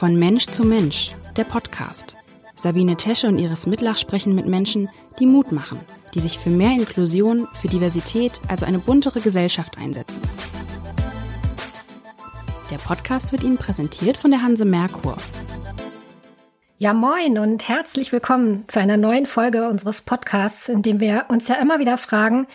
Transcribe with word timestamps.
Von 0.00 0.18
Mensch 0.18 0.46
zu 0.46 0.64
Mensch, 0.64 1.12
der 1.36 1.44
Podcast. 1.44 2.16
Sabine 2.56 2.96
Tesche 2.96 3.28
und 3.28 3.38
Iris 3.38 3.66
Mitlach 3.66 3.98
sprechen 3.98 4.34
mit 4.34 4.46
Menschen, 4.46 4.88
die 5.18 5.26
Mut 5.26 5.52
machen, 5.52 5.78
die 6.14 6.20
sich 6.20 6.38
für 6.38 6.48
mehr 6.48 6.70
Inklusion, 6.70 7.46
für 7.52 7.68
Diversität, 7.68 8.40
also 8.48 8.64
eine 8.64 8.78
buntere 8.78 9.20
Gesellschaft 9.20 9.76
einsetzen. 9.76 10.22
Der 12.70 12.78
Podcast 12.78 13.32
wird 13.32 13.44
Ihnen 13.44 13.58
präsentiert 13.58 14.16
von 14.16 14.30
der 14.30 14.40
Hanse 14.40 14.64
Merkur. 14.64 15.18
Ja, 16.78 16.94
moin 16.94 17.36
und 17.36 17.68
herzlich 17.68 18.10
willkommen 18.10 18.64
zu 18.68 18.80
einer 18.80 18.96
neuen 18.96 19.26
Folge 19.26 19.68
unseres 19.68 20.00
Podcasts, 20.00 20.70
in 20.70 20.80
dem 20.80 21.00
wir 21.00 21.26
uns 21.28 21.46
ja 21.46 21.56
immer 21.56 21.78
wieder 21.78 21.98
fragen, 21.98 22.46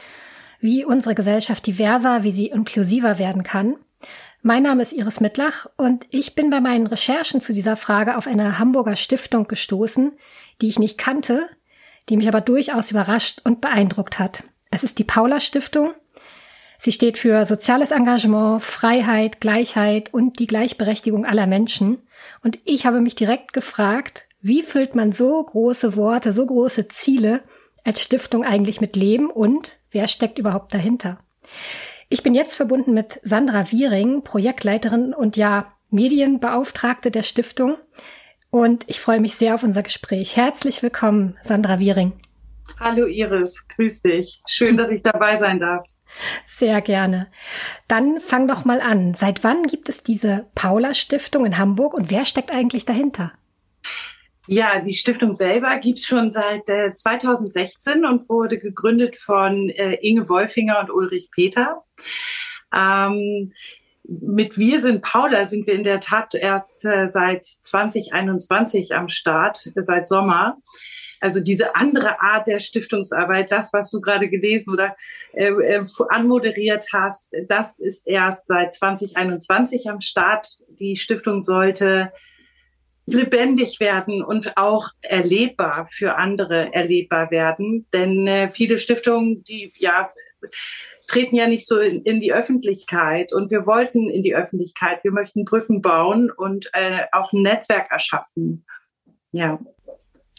wie 0.61 0.83
unsere 0.83 1.13
Gesellschaft 1.13 1.67
diverser, 1.67 2.23
wie 2.23 2.31
sie 2.31 2.47
inklusiver 2.47 3.19
werden 3.19 3.43
kann. 3.43 3.75
Mein 4.47 4.61
Name 4.61 4.83
ist 4.83 4.93
Iris 4.93 5.21
Mittlach 5.21 5.65
und 5.75 6.05
ich 6.11 6.35
bin 6.35 6.51
bei 6.51 6.61
meinen 6.61 6.85
Recherchen 6.85 7.41
zu 7.41 7.51
dieser 7.51 7.75
Frage 7.75 8.15
auf 8.15 8.27
eine 8.27 8.59
Hamburger 8.59 8.95
Stiftung 8.95 9.47
gestoßen, 9.47 10.11
die 10.61 10.67
ich 10.67 10.77
nicht 10.77 10.99
kannte, 10.99 11.49
die 12.09 12.15
mich 12.15 12.27
aber 12.27 12.41
durchaus 12.41 12.91
überrascht 12.91 13.41
und 13.43 13.59
beeindruckt 13.59 14.19
hat. 14.19 14.43
Es 14.69 14.83
ist 14.83 14.99
die 14.99 15.03
Paula 15.03 15.39
Stiftung. 15.39 15.95
Sie 16.77 16.91
steht 16.91 17.17
für 17.17 17.43
soziales 17.45 17.89
Engagement, 17.89 18.61
Freiheit, 18.61 19.41
Gleichheit 19.41 20.13
und 20.13 20.37
die 20.37 20.45
Gleichberechtigung 20.45 21.25
aller 21.25 21.47
Menschen. 21.47 22.03
Und 22.43 22.59
ich 22.65 22.85
habe 22.85 23.01
mich 23.01 23.15
direkt 23.15 23.51
gefragt, 23.51 24.27
wie 24.41 24.61
füllt 24.61 24.93
man 24.93 25.11
so 25.11 25.43
große 25.43 25.95
Worte, 25.95 26.33
so 26.33 26.45
große 26.45 26.87
Ziele 26.89 27.41
als 27.83 28.03
Stiftung 28.03 28.43
eigentlich 28.43 28.79
mit 28.79 28.95
Leben 28.95 29.31
und 29.31 29.77
wer 29.89 30.07
steckt 30.07 30.37
überhaupt 30.37 30.71
dahinter? 30.71 31.17
Ich 32.07 32.21
bin 32.21 32.35
jetzt 32.35 32.55
verbunden 32.55 32.93
mit 32.93 33.19
Sandra 33.23 33.71
Wiering, 33.71 34.21
Projektleiterin 34.21 35.13
und 35.13 35.37
ja 35.37 35.73
Medienbeauftragte 35.89 37.09
der 37.09 37.23
Stiftung. 37.23 37.77
Und 38.51 38.83
ich 38.87 38.99
freue 38.99 39.19
mich 39.19 39.35
sehr 39.35 39.55
auf 39.55 39.63
unser 39.63 39.81
Gespräch. 39.81 40.37
Herzlich 40.37 40.83
willkommen, 40.83 41.37
Sandra 41.43 41.79
Wiering. 41.79 42.13
Hallo 42.79 43.07
Iris, 43.07 43.67
grüß 43.69 44.03
dich. 44.03 44.41
Schön, 44.47 44.77
dass 44.77 44.91
ich 44.91 45.01
dabei 45.01 45.37
sein 45.37 45.59
darf. 45.59 45.87
Sehr 46.45 46.79
gerne. 46.81 47.27
Dann 47.87 48.19
fang 48.19 48.47
doch 48.47 48.65
mal 48.65 48.81
an. 48.81 49.15
Seit 49.15 49.43
wann 49.43 49.63
gibt 49.63 49.89
es 49.89 50.03
diese 50.03 50.45
Paula 50.55 50.93
Stiftung 50.93 51.45
in 51.45 51.57
Hamburg 51.57 51.93
und 51.93 52.11
wer 52.11 52.25
steckt 52.25 52.51
eigentlich 52.51 52.85
dahinter? 52.85 53.33
Ja, 54.47 54.79
die 54.79 54.93
Stiftung 54.93 55.33
selber 55.33 55.77
gibt's 55.77 56.05
schon 56.05 56.29
seit 56.29 56.69
äh, 56.69 56.93
2016 56.93 58.05
und 58.05 58.29
wurde 58.29 58.59
gegründet 58.59 59.17
von 59.17 59.69
äh, 59.69 59.95
Inge 60.01 60.29
Wolfinger 60.29 60.79
und 60.79 60.91
Ulrich 60.91 61.29
Peter. 61.31 61.83
Ähm, 62.73 63.53
mit 64.07 64.57
Wir 64.57 64.81
sind 64.81 65.01
Paula 65.01 65.47
sind 65.47 65.65
wir 65.65 65.73
in 65.73 65.83
der 65.83 65.99
Tat 65.99 66.35
erst 66.35 66.85
äh, 66.85 67.07
seit 67.09 67.43
2021 67.43 68.93
am 68.93 69.09
Start, 69.09 69.71
seit 69.75 70.07
Sommer. 70.07 70.57
Also 71.21 71.39
diese 71.39 71.75
andere 71.75 72.21
Art 72.21 72.45
der 72.45 72.59
Stiftungsarbeit, 72.59 73.51
das, 73.51 73.73
was 73.73 73.89
du 73.89 73.99
gerade 73.99 74.29
gelesen 74.29 74.73
oder 74.73 74.95
äh, 75.33 75.47
äh, 75.47 75.85
anmoderiert 76.09 76.85
hast, 76.93 77.35
das 77.47 77.79
ist 77.79 78.07
erst 78.07 78.45
seit 78.45 78.75
2021 78.75 79.89
am 79.89 80.01
Start. 80.01 80.47
Die 80.79 80.97
Stiftung 80.97 81.41
sollte 81.41 82.11
lebendig 83.05 83.79
werden 83.79 84.23
und 84.23 84.57
auch 84.57 84.89
erlebbar 85.01 85.87
für 85.91 86.17
andere 86.17 86.73
erlebbar 86.73 87.31
werden. 87.31 87.87
Denn 87.93 88.27
äh, 88.27 88.49
viele 88.49 88.79
Stiftungen, 88.79 89.43
die 89.43 89.71
ja 89.75 90.11
treten 91.07 91.35
ja 91.35 91.47
nicht 91.47 91.67
so 91.67 91.79
in, 91.79 92.01
in, 92.03 92.19
die 92.19 92.33
Öffentlichkeit 92.33 93.31
und 93.33 93.51
wir 93.51 93.65
wollten 93.65 94.09
in 94.09 94.23
die 94.23 94.35
Öffentlichkeit. 94.35 95.03
Wir 95.03 95.11
möchten 95.11 95.45
Brücken 95.45 95.81
bauen 95.81 96.31
und 96.31 96.69
äh, 96.73 97.03
auch 97.11 97.31
ein 97.31 97.41
Netzwerk 97.41 97.91
erschaffen. 97.91 98.65
Ja. 99.31 99.59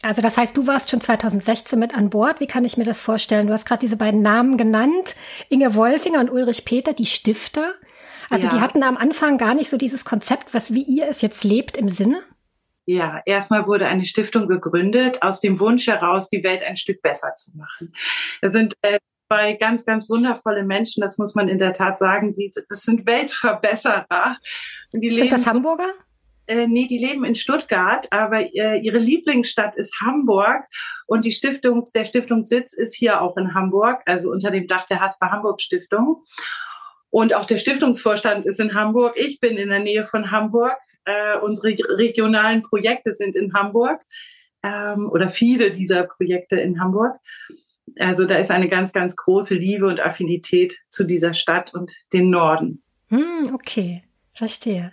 Also 0.03 0.23
das 0.23 0.37
heißt, 0.37 0.57
du 0.57 0.67
warst 0.67 0.91
schon 0.91 1.01
2016 1.01 1.79
mit 1.79 1.97
an 1.97 2.11
Bord. 2.11 2.41
Wie 2.41 2.47
kann 2.47 2.65
ich 2.65 2.77
mir 2.77 2.85
das 2.85 3.01
vorstellen? 3.01 3.47
Du 3.47 3.53
hast 3.53 3.67
gerade 3.67 3.81
diese 3.81 3.97
beiden 3.97 4.23
Namen 4.23 4.57
genannt, 4.57 5.17
Inge 5.49 5.75
Wolfinger 5.75 6.21
und 6.21 6.31
Ulrich 6.31 6.65
Peter, 6.65 6.93
die 6.93 7.07
Stifter. 7.07 7.73
Also 8.29 8.47
ja. 8.47 8.55
die 8.55 8.61
hatten 8.61 8.83
am 8.83 8.97
Anfang 8.97 9.39
gar 9.39 9.55
nicht 9.55 9.71
so 9.71 9.77
dieses 9.77 10.05
Konzept, 10.05 10.53
was 10.53 10.75
wie 10.75 10.83
ihr 10.83 11.09
es 11.09 11.23
jetzt 11.23 11.45
lebt 11.45 11.77
im 11.77 11.89
Sinne? 11.89 12.23
Ja, 12.87 13.21
erstmal 13.27 13.67
wurde 13.67 13.89
eine 13.89 14.05
Stiftung 14.05 14.47
gegründet, 14.47 15.21
aus 15.21 15.41
dem 15.41 15.59
Wunsch 15.59 15.89
heraus, 15.89 16.29
die 16.29 16.45
Welt 16.45 16.63
ein 16.63 16.77
Stück 16.77 17.03
besser 17.03 17.35
zu 17.35 17.51
machen. 17.57 17.93
Das 18.41 18.53
sind 18.53 18.75
äh, 18.83 18.99
zwei 19.29 19.55
ganz, 19.55 19.85
ganz 19.85 20.09
wundervolle 20.09 20.65
Menschen, 20.65 21.01
das 21.01 21.19
muss 21.19 21.35
man 21.35 21.49
in 21.49 21.59
der 21.59 21.73
Tat 21.73 21.99
sagen. 21.99 22.37
Die, 22.37 22.53
das 22.69 22.83
sind 22.83 23.07
Weltverbesserer. 23.07 24.39
Und 24.93 25.01
die 25.01 25.15
sind 25.15 25.33
das 25.33 25.47
Hamburger? 25.47 25.93
Äh, 26.49 26.69
nee, 26.69 26.87
die 26.87 26.99
leben 26.99 27.25
in 27.25 27.35
Stuttgart, 27.35 28.07
aber 28.13 28.41
äh, 28.41 28.79
ihre 28.79 28.99
Lieblingsstadt 28.99 29.77
ist 29.77 30.01
Hamburg 30.01 30.65
und 31.07 31.25
die 31.25 31.33
Stiftung, 31.33 31.85
der 31.93 32.05
Stiftungssitz 32.05 32.73
ist 32.73 32.95
hier 32.95 33.21
auch 33.21 33.37
in 33.37 33.53
Hamburg, 33.53 34.03
also 34.07 34.31
unter 34.31 34.53
dem 34.53 34.69
Dach 34.69 34.87
der 34.87 35.01
Hasper 35.01 35.33
Hamburg 35.33 35.61
Stiftung. 35.61 36.23
Und 37.11 37.35
auch 37.35 37.47
der 37.47 37.57
Stiftungsvorstand 37.57 38.47
ist 38.47 38.61
in 38.61 38.75
Hamburg. 38.75 39.15
Ich 39.17 39.41
bin 39.41 39.57
in 39.57 39.71
der 39.71 39.81
Nähe 39.81 40.05
von 40.05 40.31
Hamburg. 40.31 40.77
Äh, 41.07 41.39
unsere 41.39 41.69
regionalen 41.97 42.63
Projekte 42.63 43.15
sind 43.15 43.37
in 43.37 43.55
Hamburg 43.55 44.03
ähm, 44.63 45.09
oder 45.11 45.29
viele 45.29 45.71
dieser 45.71 46.03
Projekte 46.03 46.57
in 46.57 46.81
Hamburg. 46.81 47.17
Also 47.99 48.25
da 48.25 48.35
ist 48.37 48.51
eine 48.51 48.69
ganz, 48.69 48.93
ganz 48.93 49.17
große 49.17 49.55
Liebe 49.55 49.87
und 49.87 50.01
Affinität 50.01 50.79
zu 50.91 51.05
dieser 51.05 51.33
Stadt 51.33 51.73
und 51.73 51.93
den 52.13 52.31
Norden. 52.31 52.83
Hm, 53.09 53.55
okay, 53.55 54.03
verstehe. 54.35 54.93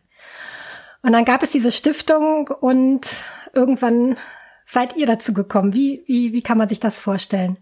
Und 1.01 1.13
dann 1.13 1.25
gab 1.25 1.43
es 1.43 1.51
diese 1.51 1.71
Stiftung 1.71 2.47
und 2.47 3.09
irgendwann 3.53 4.17
seid 4.65 4.95
ihr 4.95 5.07
dazu 5.07 5.33
gekommen. 5.33 5.73
Wie, 5.73 6.03
wie, 6.05 6.31
wie 6.31 6.41
kann 6.41 6.57
man 6.57 6.69
sich 6.69 6.79
das 6.79 6.99
vorstellen? 6.99 7.57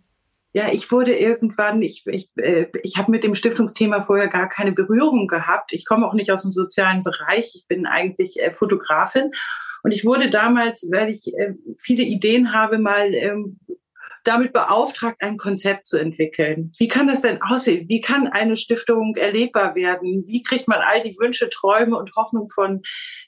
Ja, 0.53 0.65
ich 0.71 0.91
wurde 0.91 1.15
irgendwann, 1.15 1.81
ich, 1.81 2.03
ich, 2.07 2.29
äh, 2.35 2.67
ich 2.83 2.97
habe 2.97 3.11
mit 3.11 3.23
dem 3.23 3.35
Stiftungsthema 3.35 4.01
vorher 4.01 4.27
gar 4.27 4.49
keine 4.49 4.73
Berührung 4.73 5.27
gehabt. 5.27 5.71
Ich 5.71 5.85
komme 5.85 6.05
auch 6.05 6.13
nicht 6.13 6.31
aus 6.31 6.41
dem 6.41 6.51
sozialen 6.51 7.03
Bereich. 7.03 7.53
Ich 7.55 7.65
bin 7.67 7.85
eigentlich 7.85 8.39
äh, 8.39 8.51
Fotografin. 8.51 9.31
Und 9.83 9.91
ich 9.91 10.03
wurde 10.03 10.29
damals, 10.29 10.89
weil 10.91 11.09
ich 11.09 11.33
äh, 11.37 11.53
viele 11.79 12.03
Ideen 12.03 12.53
habe, 12.53 12.79
mal 12.79 13.13
ähm, 13.13 13.59
damit 14.23 14.53
beauftragt, 14.53 15.17
ein 15.21 15.37
Konzept 15.37 15.87
zu 15.87 15.97
entwickeln. 15.97 16.73
Wie 16.77 16.87
kann 16.87 17.07
das 17.07 17.21
denn 17.21 17.41
aussehen? 17.41 17.87
Wie 17.87 18.01
kann 18.01 18.27
eine 18.27 18.55
Stiftung 18.55 19.15
erlebbar 19.15 19.75
werden? 19.75 20.25
Wie 20.27 20.43
kriegt 20.43 20.67
man 20.67 20.79
all 20.79 21.01
die 21.01 21.17
Wünsche, 21.17 21.49
Träume 21.49 21.97
und 21.97 22.15
Hoffnung 22.15 22.49
von 22.49 22.81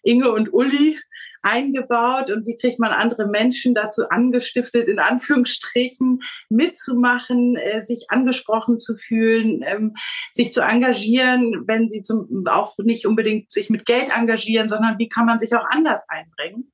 Inge 0.03 0.31
und 0.31 0.53
Uli 0.53 0.99
eingebaut 1.43 2.31
und 2.31 2.45
wie 2.47 2.57
kriegt 2.57 2.79
man 2.79 2.91
andere 2.91 3.27
Menschen 3.27 3.75
dazu 3.75 4.09
angestiftet, 4.09 4.87
in 4.87 4.99
Anführungsstrichen 4.99 6.21
mitzumachen, 6.49 7.55
äh, 7.55 7.81
sich 7.81 8.05
angesprochen 8.09 8.77
zu 8.77 8.95
fühlen, 8.95 9.61
ähm, 9.65 9.93
sich 10.31 10.51
zu 10.51 10.61
engagieren, 10.61 11.63
wenn 11.67 11.87
sie 11.87 12.01
zum, 12.01 12.45
auch 12.49 12.77
nicht 12.79 13.05
unbedingt 13.05 13.51
sich 13.51 13.69
mit 13.69 13.85
Geld 13.85 14.15
engagieren, 14.15 14.67
sondern 14.67 14.97
wie 14.99 15.09
kann 15.09 15.25
man 15.25 15.39
sich 15.39 15.53
auch 15.53 15.65
anders 15.69 16.05
einbringen. 16.09 16.71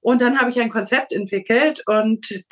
Und 0.00 0.22
dann 0.22 0.40
habe 0.40 0.50
ich 0.50 0.60
ein 0.60 0.70
Konzept 0.70 1.12
entwickelt 1.12 1.82
und 1.86 2.44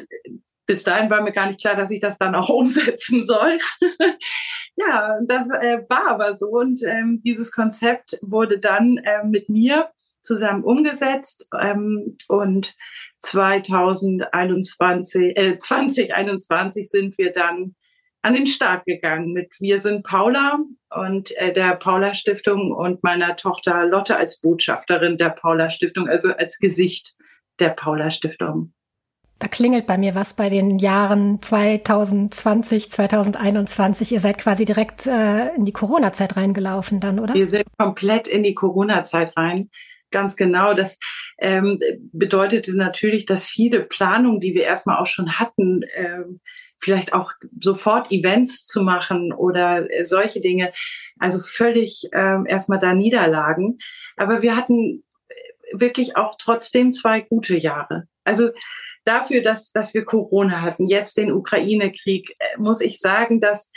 bis 0.66 0.82
dahin 0.82 1.10
war 1.10 1.22
mir 1.22 1.32
gar 1.32 1.46
nicht 1.46 1.60
klar, 1.60 1.76
dass 1.76 1.90
ich 1.90 2.00
das 2.00 2.18
dann 2.18 2.34
auch 2.34 2.48
umsetzen 2.50 3.22
soll. 3.22 3.58
ja, 4.76 5.18
das 5.26 5.44
äh, 5.62 5.78
war 5.88 6.08
aber 6.08 6.36
so. 6.36 6.48
Und 6.48 6.82
ähm, 6.82 7.20
dieses 7.24 7.52
Konzept 7.52 8.18
wurde 8.22 8.58
dann 8.58 8.98
äh, 8.98 9.24
mit 9.24 9.48
mir 9.48 9.90
zusammen 10.26 10.64
umgesetzt 10.64 11.48
ähm, 11.58 12.18
und 12.28 12.74
2021, 13.20 15.38
äh, 15.38 15.56
2021 15.58 16.90
sind 16.90 17.16
wir 17.18 17.32
dann 17.32 17.74
an 18.22 18.34
den 18.34 18.46
Start 18.46 18.86
gegangen 18.86 19.32
mit 19.32 19.52
Wir 19.60 19.80
sind 19.80 20.04
Paula 20.04 20.58
und 20.94 21.36
äh, 21.36 21.52
der 21.52 21.76
Paula 21.76 22.12
Stiftung 22.12 22.72
und 22.72 23.04
meiner 23.04 23.36
Tochter 23.36 23.86
Lotte 23.86 24.16
als 24.16 24.40
Botschafterin 24.40 25.16
der 25.16 25.30
Paula 25.30 25.70
Stiftung, 25.70 26.08
also 26.08 26.32
als 26.32 26.58
Gesicht 26.58 27.14
der 27.60 27.70
Paula 27.70 28.10
Stiftung. 28.10 28.72
Da 29.38 29.48
klingelt 29.48 29.86
bei 29.86 29.98
mir 29.98 30.14
was 30.14 30.32
bei 30.32 30.48
den 30.48 30.78
Jahren 30.78 31.42
2020, 31.42 32.90
2021. 32.90 34.12
Ihr 34.12 34.20
seid 34.20 34.38
quasi 34.38 34.64
direkt 34.64 35.06
äh, 35.06 35.54
in 35.54 35.66
die 35.66 35.72
Corona-Zeit 35.72 36.36
reingelaufen 36.36 37.00
dann, 37.00 37.20
oder? 37.20 37.34
Wir 37.34 37.46
sind 37.46 37.66
komplett 37.76 38.26
in 38.26 38.42
die 38.42 38.54
Corona-Zeit 38.54 39.36
rein. 39.36 39.70
Ganz 40.10 40.36
genau. 40.36 40.72
Das 40.74 40.98
ähm, 41.38 41.78
bedeutete 42.12 42.76
natürlich, 42.76 43.26
dass 43.26 43.46
viele 43.46 43.82
Planungen, 43.82 44.40
die 44.40 44.54
wir 44.54 44.62
erstmal 44.62 44.98
auch 44.98 45.06
schon 45.06 45.38
hatten, 45.38 45.82
ähm, 45.94 46.40
vielleicht 46.78 47.12
auch 47.12 47.32
sofort 47.58 48.12
Events 48.12 48.64
zu 48.64 48.82
machen 48.82 49.32
oder 49.32 49.90
äh, 49.90 50.06
solche 50.06 50.40
Dinge, 50.40 50.72
also 51.18 51.40
völlig 51.40 52.08
ähm, 52.12 52.46
erstmal 52.46 52.78
da 52.78 52.92
niederlagen. 52.92 53.78
Aber 54.16 54.42
wir 54.42 54.56
hatten 54.56 55.02
äh, 55.28 55.34
wirklich 55.72 56.16
auch 56.16 56.36
trotzdem 56.38 56.92
zwei 56.92 57.20
gute 57.20 57.56
Jahre. 57.56 58.06
Also 58.24 58.50
dafür, 59.04 59.40
dass, 59.40 59.72
dass 59.72 59.94
wir 59.94 60.04
Corona 60.04 60.60
hatten, 60.60 60.88
jetzt 60.88 61.16
den 61.16 61.32
Ukraine-Krieg, 61.32 62.36
äh, 62.38 62.58
muss 62.58 62.80
ich 62.80 63.00
sagen, 63.00 63.40
dass 63.40 63.70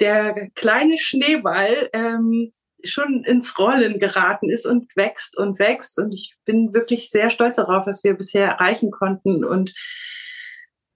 der 0.00 0.48
kleine 0.54 0.96
Schneeball 0.96 1.90
ähm, 1.92 2.50
schon 2.84 3.24
ins 3.24 3.58
Rollen 3.58 3.98
geraten 3.98 4.50
ist 4.50 4.66
und 4.66 4.94
wächst 4.96 5.36
und 5.36 5.58
wächst. 5.58 5.98
Und 5.98 6.12
ich 6.12 6.36
bin 6.44 6.74
wirklich 6.74 7.10
sehr 7.10 7.30
stolz 7.30 7.56
darauf, 7.56 7.86
was 7.86 8.04
wir 8.04 8.14
bisher 8.14 8.46
erreichen 8.46 8.90
konnten 8.90 9.44
und 9.44 9.74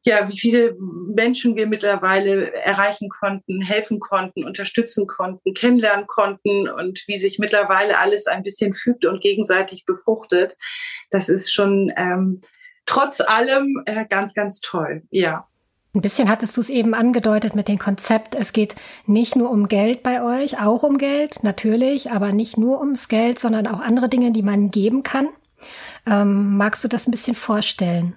ja, 0.04 0.28
wie 0.28 0.38
viele 0.38 0.74
Menschen 1.14 1.54
wir 1.54 1.68
mittlerweile 1.68 2.52
erreichen 2.54 3.08
konnten, 3.08 3.62
helfen 3.62 4.00
konnten, 4.00 4.44
unterstützen 4.44 5.06
konnten, 5.06 5.54
kennenlernen 5.54 6.08
konnten 6.08 6.68
und 6.68 7.04
wie 7.06 7.16
sich 7.16 7.38
mittlerweile 7.38 7.98
alles 7.98 8.26
ein 8.26 8.42
bisschen 8.42 8.74
fügt 8.74 9.04
und 9.04 9.20
gegenseitig 9.20 9.84
befruchtet. 9.86 10.56
Das 11.10 11.28
ist 11.28 11.52
schon 11.52 11.92
ähm, 11.96 12.40
trotz 12.84 13.20
allem 13.20 13.82
äh, 13.86 14.04
ganz, 14.08 14.34
ganz 14.34 14.60
toll. 14.60 15.02
Ja. 15.10 15.46
Ein 15.94 16.00
bisschen 16.00 16.30
hattest 16.30 16.56
du 16.56 16.62
es 16.62 16.70
eben 16.70 16.94
angedeutet 16.94 17.54
mit 17.54 17.68
dem 17.68 17.78
Konzept, 17.78 18.34
es 18.34 18.54
geht 18.54 18.76
nicht 19.06 19.36
nur 19.36 19.50
um 19.50 19.68
Geld 19.68 20.02
bei 20.02 20.22
euch, 20.22 20.58
auch 20.58 20.82
um 20.82 20.96
Geld, 20.96 21.44
natürlich, 21.44 22.10
aber 22.10 22.32
nicht 22.32 22.56
nur 22.56 22.80
ums 22.80 23.08
Geld, 23.08 23.38
sondern 23.38 23.66
auch 23.66 23.80
andere 23.80 24.08
Dinge, 24.08 24.32
die 24.32 24.42
man 24.42 24.70
geben 24.70 25.02
kann. 25.02 25.28
Ähm, 26.06 26.56
magst 26.56 26.82
du 26.82 26.88
das 26.88 27.06
ein 27.06 27.10
bisschen 27.10 27.34
vorstellen? 27.34 28.16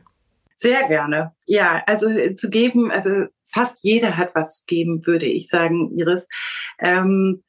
Sehr 0.55 0.87
gerne. 0.87 1.34
Ja, 1.45 1.83
also 1.85 2.09
äh, 2.09 2.35
zu 2.35 2.49
geben, 2.49 2.91
also 2.91 3.27
fast 3.45 3.77
jeder 3.81 4.17
hat 4.17 4.33
was 4.33 4.59
zu 4.59 4.65
geben, 4.65 5.05
würde 5.05 5.27
ich 5.27 5.47
sagen, 5.49 5.91
Iris. 5.97 6.27
Ähm, 6.79 7.43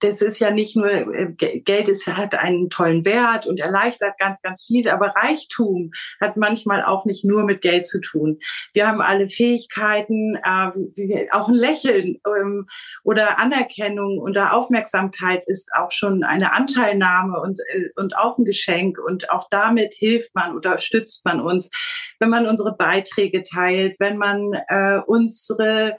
das 0.00 0.20
ist 0.20 0.38
ja 0.40 0.50
nicht 0.50 0.76
nur, 0.76 0.90
äh, 0.90 1.32
Geld 1.32 1.88
ist, 1.88 2.06
hat 2.06 2.34
einen 2.34 2.68
tollen 2.68 3.04
Wert 3.04 3.46
und 3.46 3.60
erleichtert 3.60 4.18
ganz, 4.18 4.42
ganz 4.42 4.64
viel, 4.66 4.88
aber 4.88 5.14
Reichtum 5.16 5.92
hat 6.20 6.36
manchmal 6.36 6.84
auch 6.84 7.04
nicht 7.04 7.24
nur 7.24 7.44
mit 7.44 7.62
Geld 7.62 7.86
zu 7.86 8.00
tun. 8.00 8.38
Wir 8.74 8.88
haben 8.88 9.00
alle 9.00 9.28
Fähigkeiten, 9.28 10.36
äh, 10.36 11.28
auch 11.30 11.48
ein 11.48 11.54
Lächeln 11.54 12.18
ähm, 12.26 12.66
oder 13.04 13.38
Anerkennung 13.38 14.18
oder 14.18 14.54
Aufmerksamkeit 14.54 15.44
ist 15.46 15.70
auch 15.78 15.92
schon 15.92 16.24
eine 16.24 16.52
Anteilnahme 16.52 17.40
und, 17.40 17.60
äh, 17.68 17.88
und 17.94 18.16
auch 18.16 18.36
ein 18.36 18.44
Geschenk 18.44 18.98
und 18.98 19.30
auch 19.30 19.46
damit 19.50 19.94
hilft 19.94 20.34
man 20.34 20.56
oder 20.56 20.78
stützt 20.78 21.24
man 21.24 21.40
uns, 21.40 21.70
wenn 22.18 22.30
man 22.30 22.46
unsere 22.46 22.76
Beiträge 22.76 23.35
teilt, 23.42 23.96
wenn 23.98 24.16
man 24.16 24.52
äh, 24.68 25.00
unsere 25.06 25.98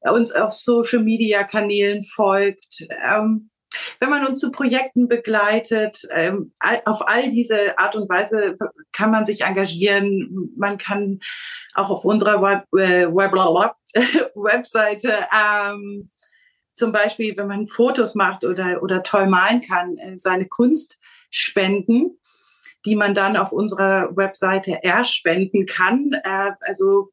uns 0.00 0.32
auf 0.32 0.52
Social 0.52 1.02
Media 1.02 1.44
Kanälen 1.44 2.02
folgt, 2.02 2.86
ähm, 3.04 3.50
wenn 4.00 4.10
man 4.10 4.26
uns 4.26 4.38
zu 4.38 4.50
Projekten 4.50 5.08
begleitet, 5.08 6.02
ähm, 6.10 6.52
auf 6.84 7.06
all 7.06 7.30
diese 7.30 7.78
Art 7.78 7.96
und 7.96 8.08
Weise 8.08 8.56
kann 8.92 9.10
man 9.10 9.26
sich 9.26 9.42
engagieren. 9.42 10.52
Man 10.56 10.78
kann 10.78 11.20
auch 11.74 11.90
auf 11.90 12.04
unserer 12.04 12.40
Web, 12.42 12.64
äh, 12.78 13.06
Web 13.06 13.32
Webseite 14.34 15.12
ähm, 15.34 16.08
zum 16.74 16.92
Beispiel, 16.92 17.36
wenn 17.36 17.48
man 17.48 17.66
Fotos 17.66 18.14
macht 18.14 18.44
oder, 18.44 18.82
oder 18.82 19.02
toll 19.02 19.26
malen 19.26 19.62
kann, 19.62 19.96
äh, 19.98 20.16
seine 20.16 20.46
Kunst 20.46 20.98
spenden, 21.30 22.18
die 22.84 22.96
man 22.96 23.14
dann 23.14 23.36
auf 23.36 23.52
unserer 23.52 24.16
Webseite 24.16 24.82
erspenden 24.82 25.66
kann. 25.66 26.12
Äh, 26.24 26.50
also 26.60 27.10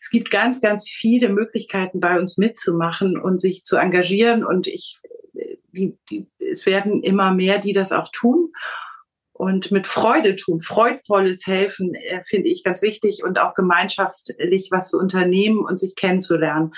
es 0.00 0.10
gibt 0.10 0.30
ganz, 0.30 0.60
ganz 0.60 0.88
viele 0.88 1.28
Möglichkeiten 1.28 2.00
bei 2.00 2.18
uns 2.18 2.38
mitzumachen 2.38 3.18
und 3.18 3.40
sich 3.40 3.64
zu 3.64 3.76
engagieren. 3.76 4.44
Und 4.44 4.66
ich, 4.66 5.00
die, 5.72 5.98
die, 6.10 6.28
es 6.38 6.66
werden 6.66 7.02
immer 7.02 7.32
mehr, 7.32 7.58
die 7.58 7.72
das 7.72 7.92
auch 7.92 8.10
tun 8.12 8.52
und 9.32 9.70
mit 9.70 9.86
Freude 9.86 10.36
tun. 10.36 10.60
Freudvolles 10.60 11.46
Helfen 11.46 11.94
äh, 11.94 12.22
finde 12.24 12.48
ich 12.48 12.64
ganz 12.64 12.82
wichtig 12.82 13.22
und 13.22 13.38
auch 13.38 13.54
gemeinschaftlich 13.54 14.68
was 14.70 14.90
zu 14.90 14.98
unternehmen 14.98 15.60
und 15.60 15.78
sich 15.78 15.94
kennenzulernen. 15.94 16.72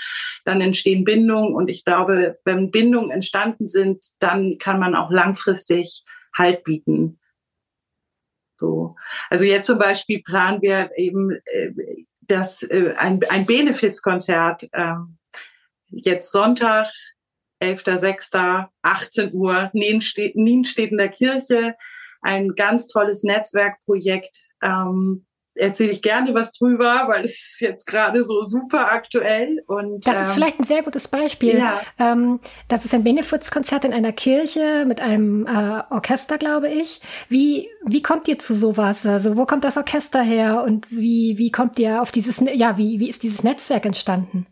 Dann 0.45 0.61
entstehen 0.61 1.03
Bindungen 1.03 1.53
und 1.53 1.69
ich 1.69 1.85
glaube, 1.85 2.37
wenn 2.45 2.71
Bindungen 2.71 3.11
entstanden 3.11 3.65
sind, 3.65 4.05
dann 4.19 4.57
kann 4.57 4.79
man 4.79 4.95
auch 4.95 5.11
langfristig 5.11 6.03
Halt 6.35 6.63
bieten. 6.63 7.19
So. 8.59 8.95
Also 9.29 9.45
jetzt 9.45 9.67
zum 9.67 9.79
Beispiel 9.79 10.21
planen 10.21 10.61
wir 10.61 10.91
eben 10.97 11.31
äh, 11.45 11.71
das, 12.21 12.61
äh, 12.63 12.93
ein, 12.97 13.21
ein 13.29 13.45
Benefizkonzert 13.45 14.67
äh, 14.71 14.95
jetzt 15.87 16.31
Sonntag, 16.31 16.87
11.06., 17.61 18.67
18 18.81 19.33
Uhr, 19.33 19.69
der 20.97 21.09
Kirche, 21.09 21.75
ein 22.21 22.55
ganz 22.55 22.87
tolles 22.87 23.23
Netzwerkprojekt. 23.23 24.49
Ähm, 24.61 25.25
erzähle 25.59 25.91
ich 25.91 26.01
gerne 26.01 26.33
was 26.33 26.51
drüber, 26.53 27.03
weil 27.07 27.23
es 27.23 27.53
ist 27.53 27.61
jetzt 27.61 27.85
gerade 27.85 28.23
so 28.23 28.43
super 28.43 28.91
aktuell. 28.91 29.63
Und, 29.67 30.05
das 30.05 30.21
ist 30.21 30.29
ähm, 30.29 30.33
vielleicht 30.35 30.59
ein 30.59 30.65
sehr 30.65 30.83
gutes 30.83 31.07
Beispiel. 31.07 31.57
Ja. 31.57 31.81
Ähm, 31.97 32.39
das 32.67 32.85
ist 32.85 32.93
ein 32.93 33.03
Benefizkonzert 33.03 33.85
in 33.85 33.93
einer 33.93 34.13
Kirche 34.13 34.85
mit 34.87 35.01
einem 35.01 35.45
äh, 35.45 35.83
Orchester, 35.89 36.37
glaube 36.37 36.69
ich. 36.69 37.01
Wie, 37.29 37.69
wie 37.85 38.01
kommt 38.01 38.27
ihr 38.27 38.39
zu 38.39 38.55
sowas? 38.55 39.05
Also 39.05 39.37
wo 39.37 39.45
kommt 39.45 39.63
das 39.63 39.77
Orchester 39.77 40.21
her 40.21 40.63
und 40.65 40.87
wie, 40.89 41.37
wie 41.37 41.51
kommt 41.51 41.77
ihr 41.79 42.01
auf 42.01 42.11
dieses, 42.11 42.41
ja, 42.53 42.77
wie, 42.77 42.99
wie 42.99 43.09
ist 43.09 43.23
dieses 43.23 43.43
Netzwerk 43.43 43.85
entstanden? 43.85 44.47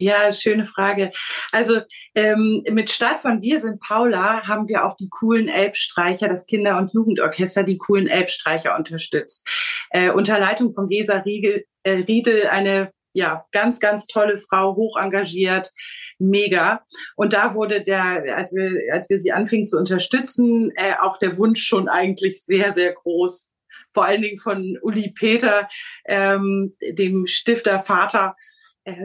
Ja, 0.00 0.32
schöne 0.32 0.64
Frage. 0.64 1.10
Also 1.50 1.80
ähm, 2.14 2.62
mit 2.70 2.88
Start 2.88 3.20
von 3.20 3.42
Wir 3.42 3.60
sind 3.60 3.80
Paula 3.80 4.46
haben 4.46 4.68
wir 4.68 4.84
auch 4.84 4.96
die 4.96 5.08
coolen 5.08 5.48
Elbstreicher, 5.48 6.28
das 6.28 6.46
Kinder- 6.46 6.78
und 6.78 6.94
Jugendorchester, 6.94 7.64
die 7.64 7.78
coolen 7.78 8.06
Elbstreicher 8.06 8.76
unterstützt. 8.76 9.44
Äh, 9.90 10.10
unter 10.10 10.38
Leitung 10.38 10.72
von 10.72 10.86
Gesa 10.86 11.18
Riegel, 11.18 11.64
äh, 11.82 12.04
Riedel, 12.06 12.46
eine 12.48 12.92
ja 13.14 13.44
ganz, 13.52 13.80
ganz 13.80 14.06
tolle 14.06 14.38
Frau, 14.38 14.76
hoch 14.76 14.96
engagiert, 14.96 15.72
mega. 16.18 16.84
Und 17.16 17.32
da 17.32 17.54
wurde 17.54 17.82
der, 17.82 18.36
als 18.36 18.52
wir, 18.54 18.92
als 18.92 19.08
wir 19.10 19.20
sie 19.20 19.32
anfingen 19.32 19.66
zu 19.66 19.76
unterstützen, 19.76 20.70
äh, 20.76 20.94
auch 21.00 21.18
der 21.18 21.36
Wunsch 21.38 21.64
schon 21.64 21.88
eigentlich 21.88 22.42
sehr, 22.44 22.72
sehr 22.72 22.92
groß. 22.92 23.50
Vor 23.92 24.04
allen 24.04 24.22
Dingen 24.22 24.38
von 24.38 24.78
Uli 24.82 25.12
Peter, 25.12 25.68
ähm, 26.06 26.72
dem 26.82 27.26
Stiftervater, 27.26 28.36
äh, 28.36 28.57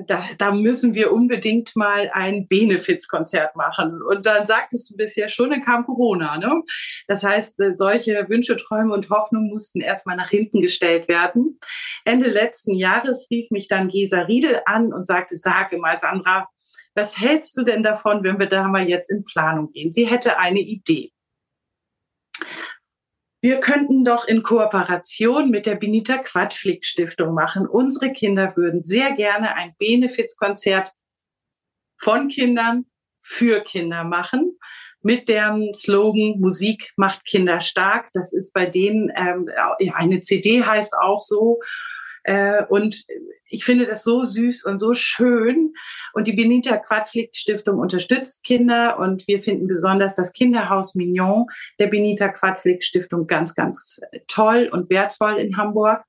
da, 0.07 0.23
da 0.37 0.51
müssen 0.51 0.93
wir 0.93 1.11
unbedingt 1.11 1.75
mal 1.75 2.09
ein 2.13 2.47
Benefizkonzert 2.47 3.55
machen. 3.55 4.01
Und 4.01 4.25
dann 4.25 4.45
sagtest 4.45 4.89
du 4.89 4.95
bisher 4.95 5.29
schon, 5.29 5.49
dann 5.49 5.63
kam 5.63 5.85
Corona. 5.85 6.37
Ne? 6.37 6.61
Das 7.07 7.23
heißt, 7.23 7.59
äh, 7.59 7.75
solche 7.75 8.27
Wünsche, 8.29 8.57
Träume 8.57 8.93
und 8.93 9.09
Hoffnungen 9.09 9.49
mussten 9.49 9.81
erstmal 9.81 10.15
nach 10.15 10.29
hinten 10.29 10.61
gestellt 10.61 11.07
werden. 11.07 11.59
Ende 12.05 12.29
letzten 12.29 12.75
Jahres 12.75 13.27
rief 13.31 13.51
mich 13.51 13.67
dann 13.67 13.89
Gesa 13.89 14.21
Riedel 14.21 14.61
an 14.65 14.93
und 14.93 15.05
sagte, 15.05 15.35
sage 15.35 15.77
mal, 15.77 15.99
Sandra, 15.99 16.47
was 16.95 17.19
hältst 17.19 17.57
du 17.57 17.63
denn 17.63 17.83
davon, 17.83 18.23
wenn 18.23 18.39
wir 18.39 18.47
da 18.47 18.67
mal 18.67 18.87
jetzt 18.87 19.11
in 19.11 19.23
Planung 19.25 19.71
gehen? 19.71 19.91
Sie 19.91 20.05
hätte 20.05 20.37
eine 20.37 20.59
Idee 20.59 21.11
wir 23.43 23.59
könnten 23.59 24.05
doch 24.05 24.25
in 24.25 24.41
Kooperation 24.41 25.51
mit 25.51 25.65
der 25.65 25.75
Benita 25.75 26.17
Quadflick 26.17 26.85
Stiftung 26.85 27.33
machen. 27.33 27.67
Unsere 27.67 28.13
Kinder 28.13 28.55
würden 28.55 28.81
sehr 28.81 29.11
gerne 29.11 29.55
ein 29.55 29.75
Benefizkonzert 29.77 30.93
von 31.97 32.29
Kindern 32.29 32.85
für 33.21 33.61
Kinder 33.61 34.03
machen 34.03 34.57
mit 35.03 35.27
dem 35.27 35.73
Slogan 35.73 36.39
Musik 36.39 36.93
macht 36.95 37.25
Kinder 37.25 37.59
stark. 37.59 38.09
Das 38.13 38.33
ist 38.33 38.53
bei 38.53 38.65
denen 38.65 39.11
ähm, 39.15 39.49
eine 39.93 40.21
CD 40.21 40.63
heißt 40.63 40.95
auch 40.99 41.19
so. 41.19 41.59
Äh, 42.23 42.63
und 42.69 43.03
ich 43.53 43.63
finde 43.63 43.85
das 43.85 44.03
so 44.03 44.23
süß 44.23 44.65
und 44.65 44.79
so 44.79 44.95
schön. 44.95 45.73
Und 46.13 46.27
die 46.27 46.33
Benita 46.33 46.77
Quadflick 46.77 47.35
Stiftung 47.35 47.77
unterstützt 47.79 48.43
Kinder 48.43 48.97
und 48.97 49.27
wir 49.27 49.39
finden 49.39 49.67
besonders 49.67 50.15
das 50.15 50.33
Kinderhaus 50.33 50.95
Mignon 50.95 51.45
der 51.79 51.87
Benita 51.87 52.29
Quadflick 52.29 52.83
Stiftung 52.83 53.27
ganz, 53.27 53.53
ganz 53.53 54.01
toll 54.27 54.69
und 54.71 54.89
wertvoll 54.89 55.37
in 55.37 55.55
Hamburg. 55.55 56.03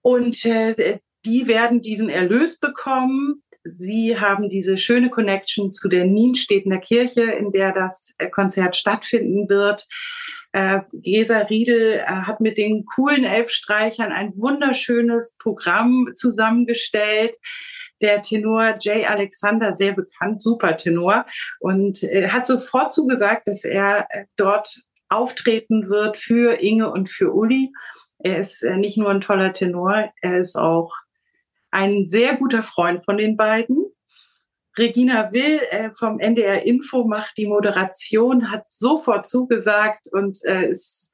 Und 0.00 0.44
äh, 0.46 0.98
die 1.26 1.46
werden 1.46 1.82
diesen 1.82 2.08
Erlös 2.08 2.58
bekommen. 2.58 3.42
Sie 3.64 4.18
haben 4.18 4.48
diese 4.48 4.78
schöne 4.78 5.10
Connection 5.10 5.70
zu 5.70 5.90
der 5.90 6.06
Nienstedter 6.06 6.78
Kirche, 6.78 7.24
in 7.32 7.52
der 7.52 7.72
das 7.72 8.14
äh, 8.16 8.30
Konzert 8.30 8.76
stattfinden 8.76 9.50
wird. 9.50 9.86
Äh, 10.52 10.80
Gesa 10.92 11.40
Riedel 11.40 11.98
äh, 11.98 12.04
hat 12.06 12.40
mit 12.40 12.58
den 12.58 12.86
coolen 12.86 13.24
Elbstreichern 13.24 14.12
ein 14.12 14.30
wunderschönes 14.30 15.36
Programm 15.38 16.08
zusammengestellt. 16.14 17.34
Der 18.00 18.22
Tenor 18.22 18.76
Jay 18.80 19.04
Alexander, 19.04 19.74
sehr 19.74 19.92
bekannt, 19.92 20.42
super 20.42 20.76
Tenor, 20.76 21.26
und 21.60 22.02
äh, 22.02 22.28
hat 22.28 22.46
sofort 22.46 22.92
zugesagt, 22.92 23.46
dass 23.46 23.64
er 23.64 24.06
äh, 24.10 24.24
dort 24.36 24.82
auftreten 25.08 25.88
wird 25.88 26.16
für 26.16 26.60
Inge 26.60 26.90
und 26.90 27.10
für 27.10 27.32
Uli. 27.32 27.72
Er 28.18 28.38
ist 28.38 28.62
äh, 28.62 28.76
nicht 28.76 28.96
nur 28.96 29.10
ein 29.10 29.20
toller 29.20 29.52
Tenor, 29.52 30.10
er 30.22 30.38
ist 30.38 30.56
auch 30.56 30.92
ein 31.70 32.06
sehr 32.06 32.36
guter 32.36 32.62
Freund 32.62 33.04
von 33.04 33.18
den 33.18 33.36
beiden. 33.36 33.84
Regina 34.78 35.32
Will 35.32 35.60
äh, 35.70 35.90
vom 35.94 36.20
NDR 36.20 36.64
Info 36.64 37.04
macht 37.04 37.36
die 37.36 37.46
Moderation, 37.46 38.50
hat 38.50 38.66
sofort 38.70 39.26
zugesagt 39.26 40.08
und 40.12 40.38
äh, 40.44 40.70
ist 40.70 41.10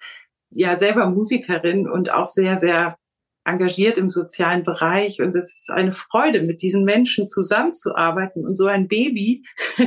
ja 0.51 0.79
selber 0.79 1.09
Musikerin 1.09 1.89
und 1.89 2.11
auch 2.11 2.29
sehr, 2.29 2.57
sehr 2.57 2.99
engagiert 3.45 3.99
im 3.99 4.09
sozialen 4.09 4.65
Bereich 4.65 5.21
und 5.21 5.37
es 5.37 5.61
ist 5.61 5.71
eine 5.71 5.93
Freude, 5.93 6.43
mit 6.43 6.63
diesen 6.63 6.85
Menschen 6.85 7.29
zusammenzuarbeiten 7.29 8.47
und 8.47 8.57
so 8.57 8.67
ein 8.67 8.89
Baby 8.89 9.45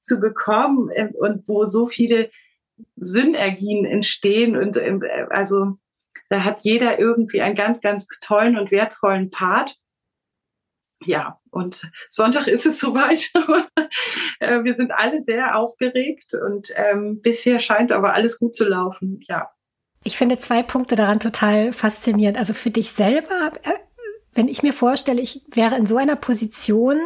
zu 0.00 0.20
bekommen 0.20 0.90
ähm, 0.94 1.12
und 1.14 1.48
wo 1.48 1.64
so 1.64 1.86
viele 1.86 2.30
Synergien 2.96 3.86
entstehen 3.86 4.56
und 4.56 4.76
ähm, 4.76 5.02
also 5.30 5.78
da 6.28 6.44
hat 6.44 6.58
jeder 6.62 6.98
irgendwie 6.98 7.40
einen 7.40 7.54
ganz, 7.54 7.80
ganz 7.80 8.06
tollen 8.20 8.58
und 8.58 8.70
wertvollen 8.70 9.30
Part. 9.30 9.78
Ja, 11.04 11.40
und 11.50 11.88
Sonntag 12.08 12.46
ist 12.46 12.66
es 12.66 12.80
soweit. 12.80 13.30
Äh, 14.40 14.62
wir 14.62 14.74
sind 14.74 14.92
alle 14.92 15.20
sehr 15.20 15.58
aufgeregt 15.58 16.32
und 16.34 16.72
ähm, 16.76 17.20
bisher 17.20 17.58
scheint 17.58 17.90
aber 17.90 18.14
alles 18.14 18.38
gut 18.38 18.54
zu 18.54 18.64
laufen. 18.64 19.18
Ja. 19.22 19.50
Ich 20.04 20.16
finde 20.16 20.38
zwei 20.38 20.62
Punkte 20.62 20.94
daran 20.94 21.18
total 21.18 21.72
faszinierend. 21.72 22.38
Also 22.38 22.54
für 22.54 22.70
dich 22.70 22.92
selber, 22.92 23.52
äh, 23.64 23.72
wenn 24.34 24.46
ich 24.46 24.62
mir 24.62 24.72
vorstelle, 24.72 25.20
ich 25.20 25.42
wäre 25.50 25.76
in 25.76 25.86
so 25.86 25.96
einer 25.96 26.14
Position, 26.14 27.00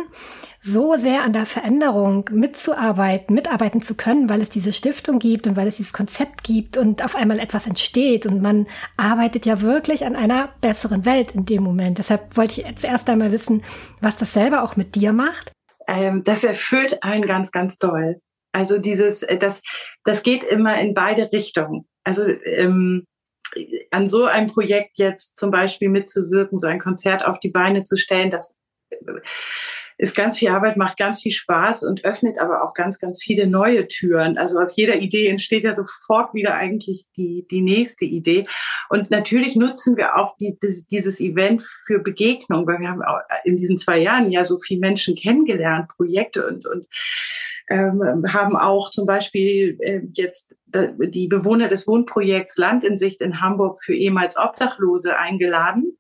so 0.65 0.97
sehr 0.97 1.25
an 1.25 1.33
der 1.33 1.45
Veränderung 1.45 2.31
mitzuarbeiten, 2.31 3.35
mitarbeiten 3.35 3.83
zu 3.83 3.97
können, 3.97 4.29
weil 4.29 4.41
es 4.41 4.49
diese 4.49 4.73
Stiftung 4.73 5.19
gibt 5.19 5.49
und 5.49 5.57
weil 5.57 5.67
es 5.67 5.77
dieses 5.77 5.93
Konzept 5.93 6.45
gibt 6.45 6.77
und 6.77 7.05
auf 7.05 7.17
einmal 7.17 7.41
etwas 7.41 7.67
entsteht 7.67 8.27
und 8.27 8.41
man 8.41 8.69
arbeitet 8.97 9.45
ja 9.45 9.61
wirklich 9.61 10.07
an 10.07 10.15
einer 10.15 10.51
besseren 10.61 11.05
Welt 11.05 11.33
in 11.33 11.47
dem 11.47 11.65
Moment. 11.65 11.99
Deshalb 11.99 12.37
wollte 12.37 12.61
ich 12.61 12.67
jetzt 12.67 12.85
erst 12.85 13.11
einmal 13.11 13.33
wissen, 13.33 13.63
was 14.01 14.17
das 14.17 14.33
selber 14.33 14.63
auch 14.63 14.77
mit 14.77 14.95
dir 14.95 15.13
macht. 15.13 15.51
Ähm, 15.89 16.23
das 16.23 16.45
erfüllt 16.45 17.03
einen 17.03 17.27
ganz, 17.27 17.51
ganz 17.51 17.79
doll. 17.79 18.21
Also 18.53 18.79
dieses, 18.79 19.25
äh, 19.25 19.39
das, 19.39 19.63
das 20.05 20.23
geht 20.23 20.45
immer 20.45 20.81
in 20.81 20.95
beide 20.95 21.33
Richtungen. 21.33 21.89
Also 22.05 22.23
ähm, 22.45 23.05
an 23.91 24.07
so 24.07 24.27
einem 24.27 24.47
Projekt 24.47 24.99
jetzt 24.99 25.37
zum 25.37 25.51
Beispiel 25.51 25.89
mitzuwirken, 25.89 26.57
so 26.57 26.69
ein 26.69 26.79
Konzert 26.79 27.25
auf 27.25 27.41
die 27.41 27.51
Beine 27.51 27.83
zu 27.83 27.97
stellen, 27.97 28.31
das 28.31 28.57
ist 30.03 30.17
ganz 30.17 30.37
viel 30.37 30.49
Arbeit, 30.49 30.77
macht 30.77 30.97
ganz 30.97 31.23
viel 31.23 31.31
Spaß 31.31 31.85
und 31.85 32.05
öffnet 32.05 32.37
aber 32.41 32.65
auch 32.65 32.75
ganz, 32.75 32.99
ganz 32.99 33.23
viele 33.23 33.47
neue 33.47 33.87
Türen. 33.87 34.37
Also 34.37 34.59
aus 34.59 34.75
jeder 34.75 34.97
Idee 34.97 35.29
entsteht 35.29 35.63
ja 35.63 35.77
sofort 35.77 36.35
wieder 36.35 36.55
eigentlich 36.55 37.05
die, 37.17 37.47
die 37.49 37.63
nächste 37.63 38.05
Idee. 38.05 38.43
Und 38.89 39.13
natürlich 39.13 39.55
nutzen 39.55 39.97
wir 39.97 40.17
auch 40.17 40.37
die, 40.39 40.59
das, 40.61 40.87
dieses 40.89 41.21
Event 41.21 41.63
für 41.87 42.01
Begegnung, 42.01 42.67
weil 42.67 42.81
wir 42.81 42.89
haben 42.89 43.03
auch 43.03 43.21
in 43.45 43.57
diesen 43.57 43.79
zwei 43.79 43.99
Jahren 43.99 44.33
ja 44.33 44.43
so 44.43 44.59
viele 44.59 44.81
Menschen 44.81 45.15
kennengelernt, 45.15 45.87
Projekte 45.97 46.49
und, 46.49 46.67
und 46.67 46.89
ähm, 47.71 48.25
haben 48.27 48.57
auch 48.57 48.91
zum 48.91 49.07
Beispiel 49.07 49.79
äh, 49.83 50.01
jetzt 50.15 50.57
die 50.75 51.29
Bewohner 51.29 51.69
des 51.69 51.87
Wohnprojekts 51.87 52.59
Land 52.59 52.83
in 52.83 52.97
Sicht 52.97 53.21
in 53.21 53.41
Hamburg 53.41 53.79
für 53.81 53.95
ehemals 53.95 54.37
Obdachlose 54.37 55.17
eingeladen 55.17 55.97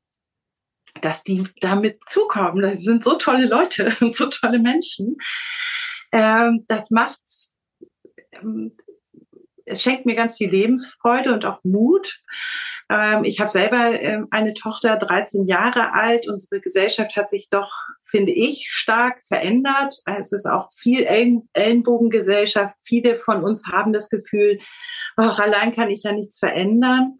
dass 1.00 1.22
die 1.22 1.44
damit 1.60 2.00
zukommen. 2.06 2.62
Das 2.62 2.82
sind 2.82 3.02
so 3.02 3.14
tolle 3.14 3.46
Leute 3.46 3.96
und 4.00 4.14
so 4.14 4.26
tolle 4.26 4.58
Menschen. 4.58 5.16
Ähm, 6.12 6.64
das 6.68 6.90
macht, 6.90 7.20
ähm, 8.32 8.76
es 9.64 9.82
schenkt 9.82 10.06
mir 10.06 10.14
ganz 10.14 10.36
viel 10.36 10.50
Lebensfreude 10.50 11.32
und 11.32 11.44
auch 11.44 11.62
Mut. 11.64 12.20
Ähm, 12.90 13.24
ich 13.24 13.40
habe 13.40 13.48
selber 13.48 14.26
eine 14.30 14.54
Tochter, 14.54 14.96
13 14.96 15.46
Jahre 15.46 15.94
alt. 15.94 16.28
Unsere 16.28 16.60
Gesellschaft 16.60 17.16
hat 17.16 17.28
sich 17.28 17.48
doch, 17.48 17.70
finde 18.02 18.32
ich, 18.32 18.66
stark 18.70 19.24
verändert. 19.24 20.00
Es 20.04 20.32
ist 20.32 20.46
auch 20.46 20.70
viel 20.74 21.04
Ellen 21.04 21.48
Ellenbogengesellschaft. 21.54 22.74
Viele 22.82 23.16
von 23.16 23.42
uns 23.44 23.66
haben 23.66 23.92
das 23.92 24.10
Gefühl, 24.10 24.58
ach, 25.16 25.38
allein 25.38 25.72
kann 25.72 25.90
ich 25.90 26.02
ja 26.02 26.12
nichts 26.12 26.38
verändern. 26.38 27.18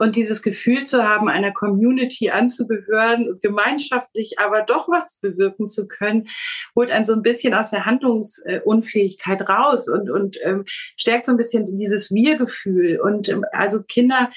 Und 0.00 0.16
dieses 0.16 0.40
Gefühl 0.40 0.84
zu 0.84 1.04
haben, 1.06 1.28
einer 1.28 1.52
Community 1.52 2.30
anzugehören 2.30 3.28
und 3.28 3.42
gemeinschaftlich 3.42 4.38
aber 4.38 4.62
doch 4.62 4.88
was 4.88 5.18
bewirken 5.18 5.68
zu 5.68 5.86
können, 5.86 6.26
holt 6.74 6.90
einen 6.90 7.04
so 7.04 7.12
ein 7.12 7.20
bisschen 7.20 7.52
aus 7.52 7.70
der 7.70 7.84
Handlungsunfähigkeit 7.84 9.46
raus 9.46 9.88
und, 9.88 10.08
und 10.08 10.38
ähm, 10.42 10.64
stärkt 10.96 11.26
so 11.26 11.32
ein 11.32 11.36
bisschen 11.36 11.66
dieses 11.78 12.10
Wir-Gefühl. 12.10 12.98
Und 12.98 13.28
ähm, 13.28 13.44
also 13.52 13.82
Kinder, 13.82 14.30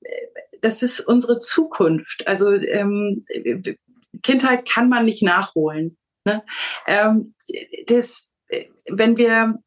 äh, 0.00 0.10
das 0.60 0.82
ist 0.82 0.98
unsere 0.98 1.38
Zukunft. 1.38 2.26
Also 2.26 2.52
ähm, 2.52 3.24
Kindheit 4.24 4.68
kann 4.68 4.88
man 4.88 5.04
nicht 5.04 5.22
nachholen. 5.22 5.96
Ne? 6.24 6.42
Ähm, 6.88 7.34
das, 7.86 8.32
äh, 8.48 8.64
wenn 8.90 9.16
wir 9.16 9.60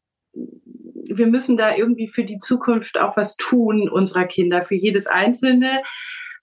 wir 1.08 1.26
müssen 1.26 1.56
da 1.56 1.74
irgendwie 1.74 2.08
für 2.08 2.24
die 2.24 2.38
Zukunft 2.38 2.98
auch 2.98 3.16
was 3.16 3.36
tun 3.36 3.88
unserer 3.88 4.26
Kinder, 4.26 4.62
für 4.62 4.74
jedes 4.74 5.06
Einzelne, 5.06 5.82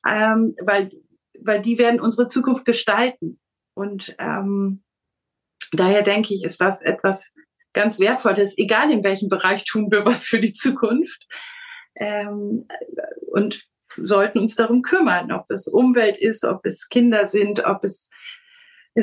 ähm, 0.07 0.55
weil, 0.61 0.91
weil 1.39 1.61
die 1.61 1.77
werden 1.77 1.99
unsere 1.99 2.27
Zukunft 2.27 2.65
gestalten. 2.65 3.39
Und 3.73 4.15
ähm, 4.19 4.83
daher 5.71 6.01
denke 6.01 6.33
ich, 6.33 6.43
ist 6.43 6.61
das 6.61 6.81
etwas 6.81 7.33
ganz 7.73 7.99
Wertvolles, 7.99 8.57
egal 8.57 8.91
in 8.91 9.03
welchem 9.03 9.29
Bereich 9.29 9.65
tun 9.65 9.91
wir 9.91 10.05
was 10.05 10.25
für 10.25 10.39
die 10.39 10.53
Zukunft. 10.53 11.27
Ähm, 11.95 12.67
und 13.31 13.67
sollten 13.97 14.39
uns 14.39 14.55
darum 14.55 14.81
kümmern, 14.81 15.31
ob 15.31 15.49
es 15.49 15.67
Umwelt 15.67 16.17
ist, 16.17 16.43
ob 16.43 16.65
es 16.65 16.89
Kinder 16.89 17.27
sind, 17.27 17.65
ob 17.65 17.83
es 17.83 18.09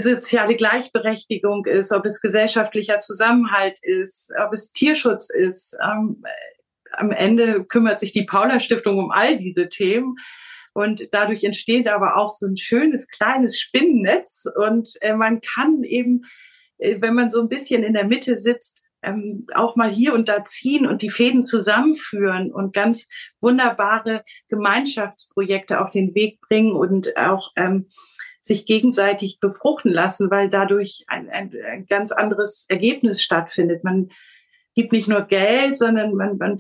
soziale 0.01 0.57
Gleichberechtigung 0.57 1.67
ist, 1.67 1.93
ob 1.93 2.07
es 2.07 2.21
gesellschaftlicher 2.21 3.01
Zusammenhalt 3.01 3.79
ist, 3.83 4.33
ob 4.43 4.53
es 4.53 4.73
Tierschutz 4.73 5.29
ist. 5.31 5.77
Ähm, 5.83 6.23
am 6.93 7.11
Ende 7.11 7.65
kümmert 7.65 8.01
sich 8.01 8.13
die 8.13 8.25
Paula 8.25 8.61
Stiftung 8.61 8.99
um 8.99 9.11
all 9.11 9.37
diese 9.37 9.69
Themen. 9.69 10.17
Und 10.75 11.09
dadurch 11.13 11.45
entsteht 11.45 11.89
aber 11.89 12.17
auch 12.17 12.31
so 12.31 12.47
ein 12.47 12.57
schönes 12.57 13.07
kleines 13.09 13.61
Spinnennetz. 13.61 14.47
Und 14.57 14.97
äh, 15.03 15.15
man 15.15 15.41
kann 15.41 15.85
eben, 15.85 16.23
äh, 16.79 16.97
wenn 17.01 17.15
man 17.15 17.31
so 17.31 17.41
ein 17.41 17.49
bisschen 17.49 17.83
in 17.83 17.93
der 17.93 18.07
Mitte 18.07 18.39
sitzt, 18.39 18.83
ähm, 19.03 19.47
auch 19.55 19.77
mal 19.77 19.91
hier 19.91 20.15
und 20.15 20.29
da 20.29 20.45
ziehen 20.45 20.87
und 20.87 21.03
die 21.03 21.11
Fäden 21.11 21.45
zusammenführen 21.45 22.53
und 22.53 22.73
ganz 22.73 23.09
wunderbare 23.41 24.25
Gemeinschaftsprojekte 24.49 25.81
auf 25.81 25.91
den 25.91 26.15
Weg 26.15 26.41
bringen 26.41 26.73
und 26.73 27.17
auch 27.17 27.51
ähm, 27.57 27.89
sich 28.43 28.67
gegenseitig 28.67 29.39
befruchten 29.41 29.93
lassen, 29.93 30.31
weil 30.31 30.51
dadurch 30.51 31.05
ein, 31.07 31.31
ein, 31.31 31.53
ein 31.65 31.87
ganz 31.87 32.11
anderes 32.13 32.67
Ergebnis 32.69 33.23
stattfindet. 33.23 33.85
Man 33.85 34.11
gibt 34.75 34.93
nicht 34.93 35.09
nur 35.09 35.23
Geld, 35.23 35.79
sondern 35.79 36.15
man, 36.15 36.37
man 36.39 36.59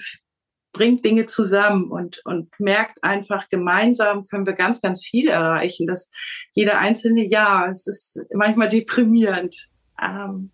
bringt 0.72 1.04
Dinge 1.04 1.26
zusammen 1.26 1.90
und, 1.90 2.22
und 2.24 2.48
merkt 2.58 3.02
einfach, 3.02 3.48
gemeinsam 3.48 4.24
können 4.24 4.46
wir 4.46 4.54
ganz, 4.54 4.80
ganz 4.80 5.04
viel 5.04 5.28
erreichen. 5.28 5.86
Das 5.86 6.08
jeder 6.52 6.78
einzelne 6.78 7.26
Jahr, 7.26 7.68
es 7.68 7.86
ist 7.86 8.24
manchmal 8.32 8.68
deprimierend. 8.68 9.54
Ähm, 10.00 10.52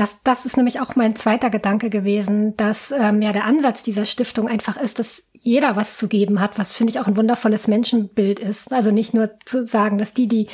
das, 0.00 0.22
das 0.22 0.46
ist 0.46 0.56
nämlich 0.56 0.80
auch 0.80 0.96
mein 0.96 1.14
zweiter 1.14 1.50
Gedanke 1.50 1.90
gewesen, 1.90 2.56
dass 2.56 2.90
ähm, 2.90 3.20
ja 3.20 3.32
der 3.32 3.44
Ansatz 3.44 3.82
dieser 3.82 4.06
Stiftung 4.06 4.48
einfach 4.48 4.78
ist, 4.78 4.98
dass 4.98 5.24
jeder 5.34 5.76
was 5.76 5.98
zu 5.98 6.08
geben 6.08 6.40
hat, 6.40 6.58
was 6.58 6.72
finde 6.72 6.92
ich 6.92 7.00
auch 7.00 7.06
ein 7.06 7.18
wundervolles 7.18 7.68
Menschenbild 7.68 8.38
ist. 8.40 8.72
Also 8.72 8.92
nicht 8.92 9.12
nur 9.12 9.38
zu 9.44 9.66
sagen, 9.66 9.98
dass 9.98 10.14
die, 10.14 10.26
die 10.26 10.46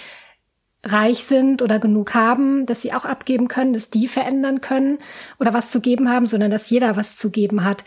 reich 0.82 1.22
sind 1.22 1.62
oder 1.62 1.78
genug 1.78 2.12
haben, 2.12 2.66
dass 2.66 2.82
sie 2.82 2.92
auch 2.92 3.04
abgeben 3.04 3.46
können, 3.46 3.72
dass 3.72 3.88
die 3.88 4.08
verändern 4.08 4.60
können 4.60 4.98
oder 5.38 5.54
was 5.54 5.70
zu 5.70 5.80
geben 5.80 6.10
haben, 6.10 6.26
sondern 6.26 6.50
dass 6.50 6.68
jeder 6.68 6.96
was 6.96 7.14
zu 7.14 7.30
geben 7.30 7.64
hat. 7.64 7.84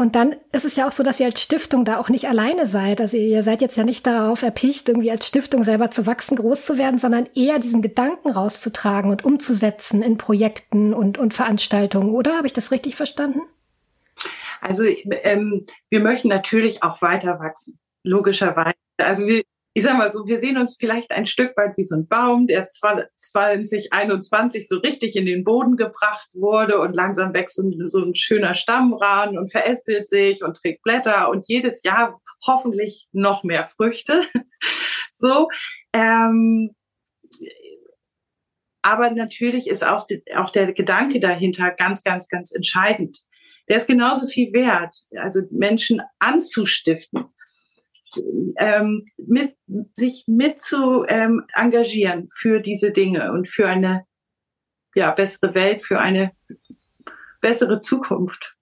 Und 0.00 0.16
dann 0.16 0.34
ist 0.52 0.64
es 0.64 0.76
ja 0.76 0.88
auch 0.88 0.92
so, 0.92 1.02
dass 1.02 1.20
ihr 1.20 1.26
als 1.26 1.42
Stiftung 1.42 1.84
da 1.84 1.98
auch 1.98 2.08
nicht 2.08 2.26
alleine 2.26 2.66
seid. 2.66 3.02
Also 3.02 3.18
ihr 3.18 3.42
seid 3.42 3.60
jetzt 3.60 3.76
ja 3.76 3.84
nicht 3.84 4.06
darauf 4.06 4.40
erpicht, 4.40 4.88
irgendwie 4.88 5.10
als 5.10 5.26
Stiftung 5.26 5.62
selber 5.62 5.90
zu 5.90 6.06
wachsen, 6.06 6.36
groß 6.36 6.64
zu 6.64 6.78
werden, 6.78 6.98
sondern 6.98 7.28
eher 7.34 7.58
diesen 7.58 7.82
Gedanken 7.82 8.30
rauszutragen 8.30 9.10
und 9.10 9.26
umzusetzen 9.26 10.02
in 10.02 10.16
Projekten 10.16 10.94
und, 10.94 11.18
und 11.18 11.34
Veranstaltungen. 11.34 12.14
Oder 12.14 12.38
habe 12.38 12.46
ich 12.46 12.54
das 12.54 12.70
richtig 12.70 12.96
verstanden? 12.96 13.42
Also 14.62 14.84
ähm, 14.84 15.66
wir 15.90 16.00
möchten 16.00 16.28
natürlich 16.28 16.82
auch 16.82 17.02
weiter 17.02 17.38
wachsen, 17.38 17.78
logischerweise. 18.02 18.76
Also 18.96 19.26
wir, 19.26 19.42
ich 19.72 19.84
sag 19.84 19.96
mal 19.96 20.10
so, 20.10 20.26
wir 20.26 20.38
sehen 20.38 20.58
uns 20.58 20.76
vielleicht 20.78 21.12
ein 21.12 21.26
Stück 21.26 21.56
weit 21.56 21.76
wie 21.76 21.84
so 21.84 21.94
ein 21.94 22.08
Baum, 22.08 22.48
der 22.48 22.68
2021 22.68 24.66
so 24.66 24.78
richtig 24.78 25.14
in 25.14 25.26
den 25.26 25.44
Boden 25.44 25.76
gebracht 25.76 26.28
wurde 26.32 26.80
und 26.80 26.92
langsam 26.92 27.32
wächst 27.34 27.54
so 27.56 27.62
ein, 27.62 27.88
so 27.88 28.00
ein 28.00 28.16
schöner 28.16 28.54
Stamm 28.54 28.92
ran 28.94 29.38
und 29.38 29.52
verästelt 29.52 30.08
sich 30.08 30.42
und 30.42 30.56
trägt 30.56 30.82
Blätter 30.82 31.30
und 31.30 31.46
jedes 31.46 31.84
Jahr 31.84 32.20
hoffentlich 32.44 33.06
noch 33.12 33.44
mehr 33.44 33.66
Früchte. 33.66 34.24
so. 35.12 35.48
Ähm, 35.92 36.74
aber 38.82 39.10
natürlich 39.10 39.68
ist 39.68 39.84
auch, 39.84 40.08
auch 40.34 40.50
der 40.50 40.72
Gedanke 40.72 41.20
dahinter 41.20 41.70
ganz, 41.70 42.02
ganz, 42.02 42.28
ganz 42.28 42.50
entscheidend. 42.50 43.20
Der 43.68 43.76
ist 43.76 43.86
genauso 43.86 44.26
viel 44.26 44.52
wert, 44.52 45.04
also 45.16 45.42
Menschen 45.52 46.02
anzustiften 46.18 47.26
ähm, 48.56 49.06
mit, 49.26 49.56
sich 49.94 50.24
mit 50.26 50.62
zu 50.62 51.04
ähm, 51.08 51.44
engagieren 51.54 52.28
für 52.32 52.60
diese 52.60 52.90
Dinge 52.90 53.32
und 53.32 53.48
für 53.48 53.68
eine 53.68 54.04
ja, 54.94 55.10
bessere 55.10 55.54
Welt, 55.54 55.82
für 55.82 56.00
eine 56.00 56.32
bessere 57.40 57.80
Zukunft. 57.80 58.56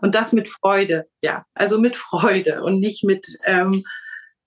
Und 0.00 0.14
das 0.14 0.32
mit 0.32 0.48
Freude, 0.48 1.08
ja, 1.22 1.44
also 1.54 1.80
mit 1.80 1.96
Freude 1.96 2.62
und 2.62 2.80
nicht 2.80 3.04
mit, 3.04 3.26
ähm, 3.44 3.84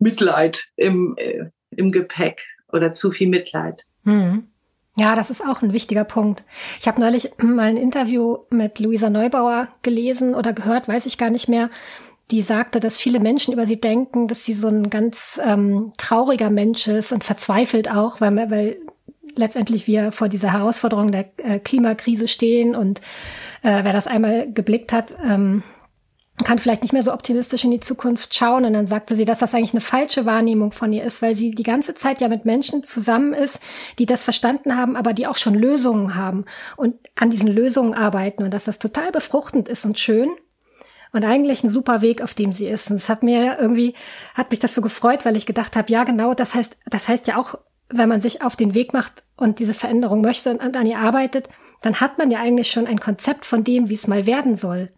Mitleid 0.02 0.66
im, 0.76 1.16
äh, 1.18 1.46
im 1.70 1.92
Gepäck 1.92 2.44
oder 2.74 2.92
zu 2.92 3.12
viel 3.12 3.30
Mitleid. 3.30 3.86
Hm. 4.04 4.48
Ja, 4.98 5.16
das 5.16 5.30
ist 5.30 5.42
auch 5.42 5.62
ein 5.62 5.72
wichtiger 5.72 6.04
Punkt. 6.04 6.44
Ich 6.80 6.88
habe 6.88 7.00
neulich 7.00 7.32
mal 7.38 7.70
ein 7.70 7.78
Interview 7.78 8.40
mit 8.50 8.80
Luisa 8.80 9.10
Neubauer 9.10 9.70
gelesen 9.84 10.36
oder 10.36 10.52
gehört, 10.52 10.88
weiß 10.88 11.06
ich 11.06 11.18
gar 11.18 11.30
nicht 11.30 11.48
mehr. 11.48 11.70
Die 12.32 12.42
sagte, 12.42 12.80
dass 12.80 12.98
viele 12.98 13.20
Menschen 13.20 13.54
über 13.54 13.68
sie 13.68 13.80
denken, 13.80 14.28
dass 14.28 14.46
sie 14.46 14.54
so 14.54 14.68
ein 14.68 14.90
ganz 14.90 15.40
ähm, 15.44 15.92
trauriger 15.98 16.50
Mensch 16.50 16.88
ist 16.88 17.12
und 17.12 17.24
verzweifelt 17.24 17.92
auch, 17.92 18.22
weil, 18.22 18.50
weil 18.50 18.78
letztendlich 19.36 19.86
wir 19.86 20.12
vor 20.12 20.30
dieser 20.30 20.54
Herausforderung 20.54 21.12
der 21.12 21.30
äh, 21.38 21.60
Klimakrise 21.60 22.28
stehen 22.28 22.76
und 22.76 23.00
äh, 23.64 23.84
wer 23.84 23.94
das 23.94 24.08
einmal 24.08 24.52
geblickt 24.52 24.94
hat, 24.94 25.16
ähm, 25.24 25.64
kann 26.44 26.60
vielleicht 26.60 26.82
nicht 26.82 26.94
mehr 26.94 27.04
so 27.04 27.14
optimistisch 27.14 27.64
in 27.64 27.72
die 27.72 27.80
Zukunft 27.80 28.34
schauen. 28.34 28.66
Und 28.66 28.74
dann 28.74 28.88
sagte 28.88 29.16
sie, 29.16 29.26
dass 29.26 29.40
das 29.40 29.54
eigentlich 29.54 29.74
eine 29.74 29.82
falsche 29.82 30.26
Wahrnehmung 30.26 30.72
von 30.72 30.92
ihr 30.92 31.04
ist, 31.04 31.22
weil 31.22 31.36
sie 31.36 31.52
die 31.52 31.64
ganze 31.64 31.94
Zeit 31.94 32.22
ja 32.22 32.30
mit 32.30 32.46
Menschen 32.46 32.84
zusammen 32.84 33.34
ist, 33.34 33.60
die 34.00 34.06
das 34.06 34.24
verstanden 34.24 34.76
haben, 34.76 34.96
aber 34.96 35.14
die 35.14 35.28
auch 35.28 35.38
schon 35.38 35.54
Lösungen 35.54 36.16
haben 36.16 36.46
und 36.78 36.96
an 37.16 37.30
diesen 37.30 37.50
Lösungen 37.50 37.94
arbeiten 37.94 38.44
und 38.44 38.54
dass 38.54 38.66
das 38.66 38.80
total 38.80 39.12
befruchtend 39.12 39.70
ist 39.70 39.86
und 39.86 40.00
schön. 40.00 40.30
Und 41.14 41.26
eigentlich 41.26 41.64
ein 41.64 41.70
super 41.70 42.02
Weg, 42.02 42.22
auf 42.22 42.34
dem 42.34 42.52
sie 42.52 42.68
ist. 42.68 42.90
Und 42.90 42.96
es 42.98 43.10
hat 43.10 43.22
mir 43.22 43.58
irgendwie, 43.60 43.96
hat 44.34 44.52
mich 44.52 44.60
das 44.60 44.74
so 44.74 44.82
gefreut, 44.82 45.26
weil 45.26 45.36
ich 45.36 45.46
gedacht 45.46 45.76
habe, 45.76 45.92
ja 45.92 46.06
genau, 46.06 46.34
das 46.34 46.56
heißt, 46.56 46.78
das 46.86 47.08
heißt 47.08 47.28
ja 47.28 47.38
auch, 47.38 47.56
wenn 47.90 48.08
man 48.08 48.22
sich 48.22 48.42
auf 48.42 48.56
den 48.56 48.74
Weg 48.74 48.94
macht 48.94 49.24
und 49.36 49.60
diese 49.60 49.74
Veränderung 49.74 50.22
möchte 50.22 50.52
und 50.52 50.62
an 50.62 50.88
ihr 50.88 51.00
arbeitet, 51.00 51.50
dann 51.82 52.00
hat 52.00 52.18
man 52.18 52.32
ja 52.32 52.40
eigentlich 52.40 52.72
schon 52.72 52.88
ein 52.88 53.00
Konzept 53.00 53.46
von 53.46 53.64
dem, 53.66 53.90
wie 53.90 53.96
es 53.96 54.08
mal 54.08 54.26
werden 54.26 54.56
soll. 54.56 54.90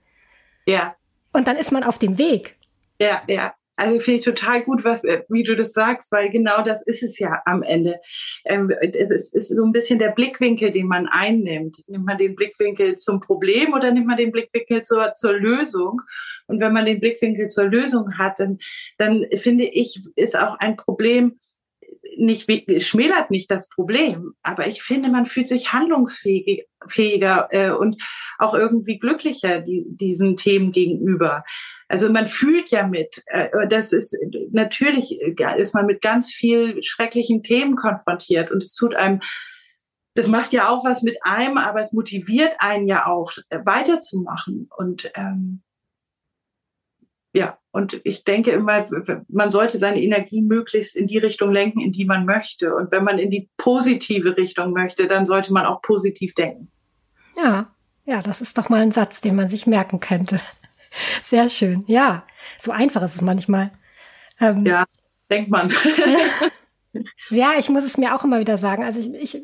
Ja, 0.65 0.95
und 1.33 1.47
dann 1.47 1.57
ist 1.57 1.71
man 1.71 1.83
auf 1.83 1.99
dem 1.99 2.17
Weg. 2.17 2.55
Ja, 2.99 3.23
ja. 3.27 3.53
Also 3.75 3.99
finde 3.99 4.19
ich 4.19 4.25
total 4.25 4.63
gut, 4.63 4.83
was, 4.83 5.03
äh, 5.03 5.23
wie 5.29 5.43
du 5.43 5.55
das 5.55 5.73
sagst, 5.73 6.11
weil 6.11 6.29
genau 6.29 6.63
das 6.63 6.83
ist 6.85 7.01
es 7.01 7.17
ja 7.17 7.41
am 7.45 7.63
Ende. 7.63 7.99
Ähm, 8.45 8.71
es 8.81 9.09
ist, 9.09 9.35
ist 9.35 9.55
so 9.55 9.65
ein 9.65 9.71
bisschen 9.71 9.97
der 9.97 10.11
Blickwinkel, 10.11 10.71
den 10.71 10.87
man 10.87 11.07
einnimmt. 11.07 11.77
Nimmt 11.87 12.05
man 12.05 12.17
den 12.17 12.35
Blickwinkel 12.35 12.97
zum 12.97 13.19
Problem 13.19 13.73
oder 13.73 13.91
nimmt 13.91 14.07
man 14.07 14.17
den 14.17 14.31
Blickwinkel 14.31 14.83
zur, 14.83 15.13
zur 15.15 15.33
Lösung? 15.33 16.01
Und 16.47 16.59
wenn 16.59 16.73
man 16.73 16.85
den 16.85 16.99
Blickwinkel 16.99 17.47
zur 17.47 17.65
Lösung 17.65 18.17
hat, 18.17 18.39
dann, 18.39 18.59
dann 18.97 19.25
finde 19.37 19.65
ich, 19.65 20.01
ist 20.15 20.37
auch 20.37 20.55
ein 20.59 20.77
Problem, 20.77 21.39
nicht, 22.17 22.47
schmälert 22.83 23.31
nicht 23.31 23.49
das 23.49 23.69
Problem, 23.69 24.33
aber 24.43 24.67
ich 24.67 24.83
finde, 24.83 25.09
man 25.09 25.25
fühlt 25.25 25.47
sich 25.47 25.73
handlungsfähiger 25.73 27.47
äh, 27.51 27.71
und 27.71 28.01
auch 28.37 28.53
irgendwie 28.53 28.99
glücklicher 28.99 29.61
die, 29.61 29.85
diesen 29.87 30.35
Themen 30.37 30.71
gegenüber. 30.71 31.43
Also 31.93 32.09
man 32.09 32.25
fühlt 32.25 32.71
ja 32.71 32.87
mit. 32.87 33.21
Äh, 33.27 33.67
das 33.69 33.93
ist 33.93 34.17
natürlich 34.51 35.21
ist 35.21 35.75
man 35.75 35.85
mit 35.85 36.01
ganz 36.01 36.31
viel 36.31 36.81
schrecklichen 36.81 37.43
Themen 37.43 37.75
konfrontiert 37.75 38.49
und 38.49 38.63
es 38.63 38.73
tut 38.73 38.95
einem 38.95 39.19
das 40.15 40.27
macht 40.27 40.53
ja 40.53 40.69
auch 40.69 40.83
was 40.83 41.03
mit 41.03 41.17
einem, 41.21 41.59
aber 41.59 41.81
es 41.81 41.93
motiviert 41.93 42.55
einen 42.57 42.87
ja 42.87 43.05
auch 43.05 43.31
äh, 43.49 43.59
weiterzumachen 43.63 44.69
und 44.75 45.11
ähm, 45.13 45.61
ja, 47.31 47.59
und 47.69 48.01
ich 48.03 48.23
denke 48.23 48.49
immer, 48.49 48.87
man 49.27 49.51
sollte 49.51 49.77
seine 49.77 50.01
Energie 50.01 50.41
möglichst 50.41 50.95
in 50.95 51.05
die 51.05 51.19
Richtung 51.19 51.51
lenken, 51.51 51.79
in 51.79 51.91
die 51.91 52.05
man 52.05 52.25
möchte. 52.25 52.75
Und 52.75 52.91
wenn 52.91 53.03
man 53.03 53.17
in 53.17 53.31
die 53.31 53.49
positive 53.57 54.37
Richtung 54.37 54.71
möchte, 54.71 55.07
dann 55.07 55.25
sollte 55.25 55.51
man 55.51 55.65
auch 55.65 55.81
positiv 55.81 56.35
denken. 56.35 56.71
Ja, 57.35 57.73
ja, 58.05 58.19
das 58.19 58.41
ist 58.41 58.59
doch 58.59 58.69
mal 58.69 58.81
ein 58.81 58.91
Satz, 58.91 59.19
den 59.21 59.35
man 59.35 59.49
sich 59.49 59.65
merken 59.65 59.99
könnte. 59.99 60.39
Sehr 61.23 61.49
schön. 61.49 61.83
Ja, 61.87 62.25
so 62.59 62.71
einfach 62.71 63.01
ist 63.03 63.15
es 63.15 63.21
manchmal. 63.21 63.71
Ähm, 64.39 64.65
ja, 64.65 64.85
denkt 65.29 65.49
man. 65.49 65.71
ja, 67.29 67.53
ich 67.57 67.69
muss 67.69 67.83
es 67.83 67.97
mir 67.97 68.15
auch 68.15 68.23
immer 68.23 68.39
wieder 68.39 68.57
sagen. 68.57 68.83
Also 68.83 68.99
ich, 68.99 69.13
ich 69.13 69.41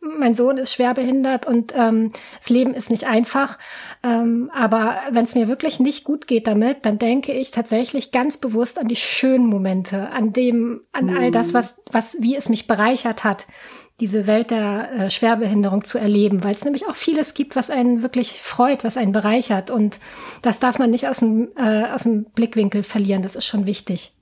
mein 0.00 0.34
Sohn 0.34 0.56
ist 0.58 0.72
schwer 0.72 0.94
behindert 0.94 1.46
und 1.46 1.72
ähm, 1.74 2.12
das 2.38 2.48
Leben 2.50 2.74
ist 2.74 2.90
nicht 2.90 3.06
einfach. 3.06 3.58
Ähm, 4.02 4.50
aber 4.54 5.00
wenn 5.10 5.24
es 5.24 5.34
mir 5.34 5.48
wirklich 5.48 5.80
nicht 5.80 6.04
gut 6.04 6.26
geht 6.26 6.46
damit, 6.46 6.84
dann 6.84 6.98
denke 6.98 7.32
ich 7.32 7.50
tatsächlich 7.50 8.12
ganz 8.12 8.36
bewusst 8.36 8.78
an 8.78 8.88
die 8.88 8.96
schönen 8.96 9.46
Momente, 9.46 10.10
an 10.10 10.32
dem, 10.32 10.82
an 10.92 11.14
all 11.16 11.30
das, 11.30 11.48
mhm. 11.48 11.54
was, 11.54 11.82
was, 11.90 12.16
wie 12.20 12.36
es 12.36 12.48
mich 12.48 12.66
bereichert 12.66 13.24
hat, 13.24 13.46
diese 14.00 14.26
Welt 14.26 14.50
der 14.50 14.92
äh, 14.92 15.10
Schwerbehinderung 15.10 15.84
zu 15.84 15.98
erleben, 15.98 16.44
weil 16.44 16.54
es 16.54 16.64
nämlich 16.64 16.86
auch 16.86 16.94
vieles 16.94 17.34
gibt, 17.34 17.56
was 17.56 17.70
einen 17.70 18.02
wirklich 18.02 18.40
freut, 18.42 18.84
was 18.84 18.96
einen 18.96 19.12
bereichert. 19.12 19.70
Und 19.70 19.98
das 20.42 20.60
darf 20.60 20.78
man 20.78 20.90
nicht 20.90 21.08
aus 21.08 21.18
dem, 21.18 21.48
äh, 21.56 21.86
aus 21.86 22.02
dem 22.02 22.24
Blickwinkel 22.24 22.82
verlieren. 22.82 23.22
Das 23.22 23.36
ist 23.36 23.46
schon 23.46 23.66
wichtig. 23.66 24.14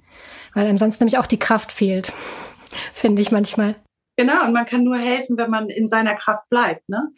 Weil 0.54 0.66
einem 0.66 0.78
sonst 0.78 1.00
nämlich 1.00 1.18
auch 1.18 1.26
die 1.26 1.38
Kraft 1.38 1.72
fehlt, 1.72 2.12
finde 2.94 3.22
ich 3.22 3.32
manchmal. 3.32 3.74
Genau, 4.16 4.44
und 4.46 4.52
man 4.52 4.64
kann 4.64 4.84
nur 4.84 4.96
helfen, 4.96 5.36
wenn 5.36 5.50
man 5.50 5.68
in 5.68 5.88
seiner 5.88 6.14
Kraft 6.14 6.48
bleibt, 6.48 6.88
ne? 6.88 7.08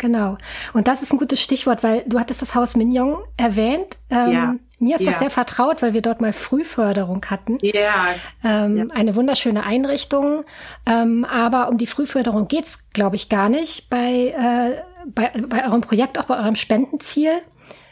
Genau. 0.00 0.38
Und 0.72 0.88
das 0.88 1.02
ist 1.02 1.12
ein 1.12 1.18
gutes 1.18 1.42
Stichwort, 1.42 1.82
weil 1.82 2.02
du 2.06 2.18
hattest 2.18 2.40
das 2.40 2.54
Haus 2.54 2.74
Mignon 2.74 3.18
erwähnt. 3.36 3.98
Ähm, 4.08 4.32
ja. 4.32 4.54
Mir 4.78 4.96
ist 4.96 5.02
ja. 5.02 5.10
das 5.10 5.20
sehr 5.20 5.28
vertraut, 5.28 5.82
weil 5.82 5.92
wir 5.92 6.00
dort 6.00 6.22
mal 6.22 6.32
Frühförderung 6.32 7.22
hatten. 7.26 7.58
Ja. 7.60 8.14
Ähm, 8.42 8.76
ja. 8.78 8.84
Eine 8.94 9.14
wunderschöne 9.14 9.62
Einrichtung. 9.62 10.44
Ähm, 10.86 11.26
aber 11.26 11.68
um 11.68 11.76
die 11.76 11.86
Frühförderung 11.86 12.48
geht's, 12.48 12.88
glaube 12.94 13.16
ich, 13.16 13.28
gar 13.28 13.50
nicht 13.50 13.90
bei, 13.90 14.28
äh, 14.28 14.82
bei, 15.06 15.32
bei 15.46 15.66
eurem 15.66 15.82
Projekt, 15.82 16.18
auch 16.18 16.24
bei 16.24 16.38
eurem 16.38 16.56
Spendenziel. 16.56 17.32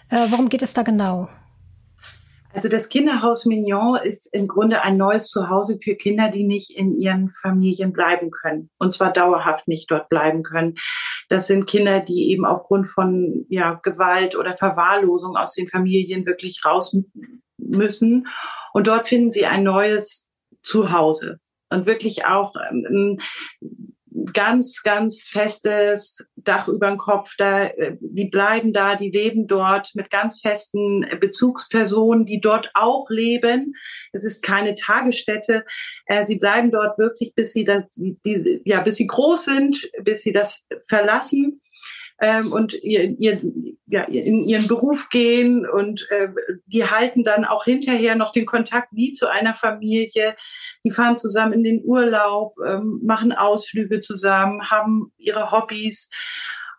Äh, 0.09 0.29
worum 0.31 0.49
geht 0.49 0.63
es 0.63 0.73
da 0.73 0.83
genau? 0.83 1.29
Also 2.59 2.69
das 2.69 2.89
Kinderhaus 2.89 3.47
Mignon 3.47 4.01
ist 4.03 4.35
im 4.35 4.49
Grunde 4.49 4.83
ein 4.83 4.97
neues 4.97 5.29
Zuhause 5.29 5.79
für 5.81 5.95
Kinder, 5.95 6.29
die 6.29 6.43
nicht 6.43 6.77
in 6.77 6.99
ihren 6.99 7.31
Familien 7.31 7.93
bleiben 7.93 8.33
können. 8.33 8.69
Und 8.81 8.91
zwar 8.91 9.13
dauerhaft 9.13 9.69
nicht 9.69 9.89
dort 9.89 10.09
bleiben 10.09 10.43
können. 10.43 10.75
Das 11.29 11.47
sind 11.47 11.67
Kinder, 11.67 12.01
die 12.01 12.33
eben 12.33 12.45
aufgrund 12.45 12.89
von 12.89 13.47
ja, 13.49 13.75
Gewalt 13.85 14.35
oder 14.35 14.57
Verwahrlosung 14.57 15.37
aus 15.37 15.55
den 15.55 15.69
Familien 15.69 16.27
wirklich 16.27 16.63
raus 16.65 16.97
müssen. 17.59 18.27
Und 18.73 18.89
dort 18.89 19.07
finden 19.07 19.31
sie 19.31 19.47
ein 19.47 19.63
neues 19.63 20.29
Zuhause. 20.65 21.39
Und 21.71 21.87
wirklich 21.87 22.27
auch 22.27 22.57
ähm, 22.73 23.21
ganz, 24.33 24.83
ganz 24.83 25.25
festes 25.25 26.27
Dach 26.37 26.69
über 26.69 26.89
dem 26.89 26.97
Kopf. 26.97 27.35
Da, 27.37 27.65
äh, 27.65 27.97
die 28.01 28.27
bleiben 28.27 28.73
da, 28.73 28.97
die 28.97 29.11
leben 29.11 29.47
dort 29.47 29.95
mit 29.95 30.11
ganz 30.11 30.41
festen 30.41 31.07
Bezugspersonen, 31.21 32.27
die 32.27 32.41
dort 32.41 32.71
auch 32.75 33.09
leben. 33.11 33.75
Es 34.13 34.25
ist 34.25 34.43
keine 34.43 34.75
Tagesstätte. 34.75 35.65
Äh, 36.07 36.25
sie 36.25 36.39
bleiben 36.39 36.71
dort 36.71 36.99
wirklich, 36.99 37.35
bis 37.35 37.53
sie 37.53 37.65
das, 37.65 37.85
die, 37.95 38.63
ja, 38.65 38.81
bis 38.81 38.97
sie 38.97 39.07
groß 39.07 39.45
sind, 39.45 39.91
bis 40.03 40.23
sie 40.23 40.33
das 40.33 40.67
verlassen 40.89 41.61
ähm, 42.21 42.53
und 42.53 42.75
ihr, 42.75 43.17
ihr, 43.19 43.41
ja, 43.87 44.03
in 44.05 44.45
ihren 44.45 44.67
Beruf 44.67 45.09
gehen 45.09 45.69
und 45.69 46.07
äh, 46.11 46.29
die 46.67 46.85
halten 46.85 47.23
dann 47.23 47.45
auch 47.45 47.65
hinterher 47.65 48.17
noch 48.17 48.33
den 48.33 48.47
Kontakt 48.47 48.89
wie 48.93 49.13
zu 49.13 49.29
einer 49.29 49.55
Familie. 49.55 50.37
Die 50.85 50.91
fahren 50.91 51.17
zusammen 51.17 51.53
in 51.53 51.63
den 51.63 51.83
Urlaub, 51.85 52.55
ähm, 52.67 53.01
machen 53.05 53.33
Ausflüge 53.33 54.01
zusammen, 54.01 54.71
haben 54.71 55.13
ihre 55.17 55.51
Hobbys 55.53 56.11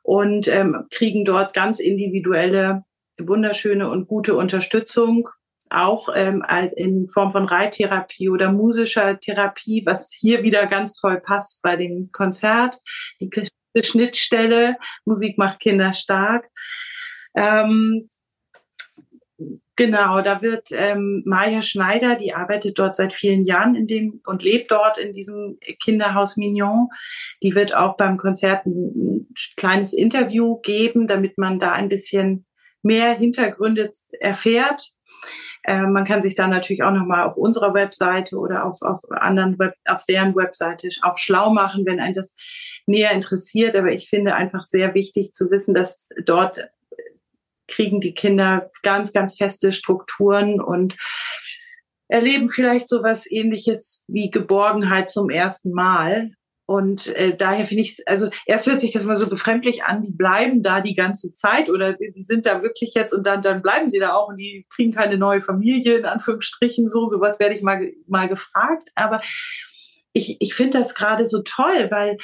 und 0.03 0.47
ähm, 0.47 0.87
kriegen 0.91 1.25
dort 1.25 1.53
ganz 1.53 1.79
individuelle, 1.79 2.83
wunderschöne 3.17 3.89
und 3.89 4.07
gute 4.07 4.35
Unterstützung 4.35 5.29
auch 5.71 6.09
ähm, 6.15 6.43
in 6.75 7.09
Form 7.09 7.31
von 7.31 7.45
Reittherapie 7.45 8.29
oder 8.29 8.51
musischer 8.51 9.19
Therapie, 9.19 9.83
was 9.85 10.11
hier 10.11 10.43
wieder 10.43 10.65
ganz 10.67 10.95
toll 10.95 11.21
passt 11.21 11.61
bei 11.61 11.75
dem 11.75 12.11
Konzert. 12.11 12.79
Die 13.19 13.29
Schnittstelle. 13.83 14.75
Musik 15.05 15.37
macht 15.37 15.59
Kinder 15.59 15.93
stark. 15.93 16.49
Ähm, 17.35 18.09
Genau, 19.79 20.19
da 20.19 20.41
wird 20.41 20.73
ähm, 20.73 21.23
Maja 21.25 21.61
Schneider, 21.61 22.17
die 22.17 22.33
arbeitet 22.33 22.77
dort 22.77 22.97
seit 22.97 23.13
vielen 23.13 23.45
Jahren 23.45 23.75
in 23.75 23.87
dem 23.87 24.19
und 24.25 24.43
lebt 24.43 24.71
dort 24.71 24.97
in 24.97 25.13
diesem 25.13 25.57
Kinderhaus 25.81 26.35
Mignon. 26.35 26.89
Die 27.41 27.55
wird 27.55 27.73
auch 27.73 27.95
beim 27.95 28.17
Konzert 28.17 28.65
ein 28.65 29.27
kleines 29.55 29.93
Interview 29.93 30.59
geben, 30.59 31.07
damit 31.07 31.37
man 31.37 31.59
da 31.59 31.71
ein 31.71 31.87
bisschen 31.87 32.45
mehr 32.81 33.13
Hintergründe 33.13 33.89
erfährt. 34.19 34.91
Äh, 35.63 35.83
man 35.83 36.05
kann 36.05 36.21
sich 36.21 36.35
da 36.35 36.47
natürlich 36.47 36.83
auch 36.83 36.91
nochmal 36.91 37.23
auf 37.23 37.37
unserer 37.37 37.73
Webseite 37.73 38.37
oder 38.37 38.65
auf, 38.65 38.81
auf 38.81 38.99
anderen 39.11 39.59
Web, 39.59 39.73
auf 39.85 40.05
deren 40.05 40.35
Webseite 40.35 40.89
auch 41.01 41.17
schlau 41.17 41.51
machen, 41.51 41.85
wenn 41.85 41.99
ein 41.99 42.13
das 42.13 42.35
näher 42.85 43.11
interessiert. 43.11 43.75
Aber 43.75 43.91
ich 43.91 44.09
finde 44.09 44.35
einfach 44.35 44.65
sehr 44.65 44.93
wichtig 44.93 45.31
zu 45.31 45.51
wissen, 45.51 45.73
dass 45.73 46.09
dort 46.25 46.69
kriegen 47.67 48.01
die 48.01 48.13
Kinder 48.13 48.71
ganz, 48.83 49.13
ganz 49.13 49.37
feste 49.37 49.71
Strukturen 49.71 50.59
und 50.59 50.95
erleben 52.07 52.49
vielleicht 52.49 52.89
so 52.89 53.03
was 53.03 53.29
ähnliches 53.29 54.03
wie 54.07 54.31
Geborgenheit 54.31 55.09
zum 55.09 55.29
ersten 55.29 55.71
Mal. 55.71 56.31
Und 56.69 57.07
äh, 57.15 57.35
daher 57.35 57.65
finde 57.65 57.81
ich 57.81 57.97
also 58.05 58.29
erst 58.45 58.67
hört 58.67 58.79
sich 58.79 58.91
das 58.91 59.03
mal 59.03 59.17
so 59.17 59.27
befremdlich 59.27 59.85
an, 59.85 60.03
die 60.03 60.11
bleiben 60.11 60.61
da 60.61 60.81
die 60.81 60.93
ganze 60.93 61.33
Zeit 61.33 61.67
oder 61.67 61.93
die 61.93 62.21
sind 62.21 62.45
da 62.45 62.61
wirklich 62.61 62.93
jetzt 62.93 63.11
und 63.11 63.25
dann, 63.25 63.41
dann 63.41 63.63
bleiben 63.63 63.89
sie 63.89 63.97
da 63.97 64.13
auch 64.13 64.27
und 64.27 64.37
die 64.37 64.67
kriegen 64.69 64.91
keine 64.91 65.17
neue 65.17 65.41
Familie, 65.41 65.97
in 65.97 66.05
Anführungsstrichen, 66.05 66.87
so, 66.87 67.07
sowas 67.07 67.39
werde 67.39 67.55
ich 67.55 67.63
mal, 67.63 67.91
mal 68.05 68.29
gefragt. 68.29 68.89
Aber 68.93 69.19
ich, 70.13 70.37
ich 70.39 70.53
finde 70.53 70.77
das 70.77 70.93
gerade 70.93 71.25
so 71.25 71.41
toll, 71.41 71.87
weil 71.89 72.17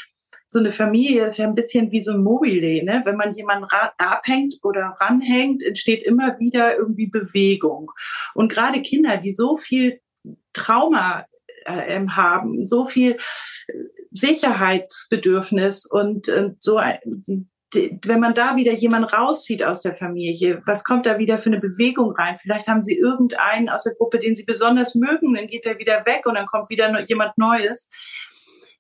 so 0.47 0.59
eine 0.59 0.71
Familie 0.71 1.25
ist 1.25 1.37
ja 1.37 1.47
ein 1.47 1.55
bisschen 1.55 1.91
wie 1.91 2.01
so 2.01 2.11
ein 2.11 2.21
Mobile, 2.21 2.83
ne? 2.83 3.01
Wenn 3.03 3.17
man 3.17 3.33
jemanden 3.33 3.65
abhängt 3.97 4.59
oder 4.61 4.95
ranhängt, 4.99 5.63
entsteht 5.63 6.03
immer 6.03 6.37
wieder 6.37 6.77
irgendwie 6.77 7.07
Bewegung. 7.07 7.91
Und 8.35 8.51
gerade 8.51 8.83
Kinder, 8.83 9.17
die 9.17 9.31
so 9.31 9.57
viel 9.57 10.01
Trauma 10.53 11.25
äh, 11.65 11.99
haben, 12.09 12.63
so 12.63 12.85
viel 12.85 13.17
Sicherheitsbedürfnis 14.15 15.85
und, 15.85 16.29
und 16.29 16.63
so 16.63 16.79
wenn 17.75 18.19
man 18.19 18.33
da 18.33 18.55
wieder 18.55 18.73
jemanden 18.73 19.09
rauszieht 19.09 19.63
aus 19.63 19.81
der 19.81 19.93
Familie, 19.93 20.61
was 20.65 20.83
kommt 20.83 21.05
da 21.05 21.17
wieder 21.17 21.39
für 21.39 21.49
eine 21.49 21.59
Bewegung 21.59 22.11
rein? 22.11 22.37
Vielleicht 22.37 22.67
haben 22.67 22.81
sie 22.81 22.97
irgendeinen 22.97 23.69
aus 23.69 23.83
der 23.83 23.95
Gruppe, 23.95 24.19
den 24.19 24.35
sie 24.35 24.45
besonders 24.45 24.95
mögen, 24.95 25.33
dann 25.33 25.47
geht 25.47 25.65
er 25.65 25.77
wieder 25.77 26.05
weg 26.05 26.25
und 26.25 26.35
dann 26.35 26.45
kommt 26.45 26.69
wieder 26.69 27.03
jemand 27.05 27.37
Neues. 27.37 27.89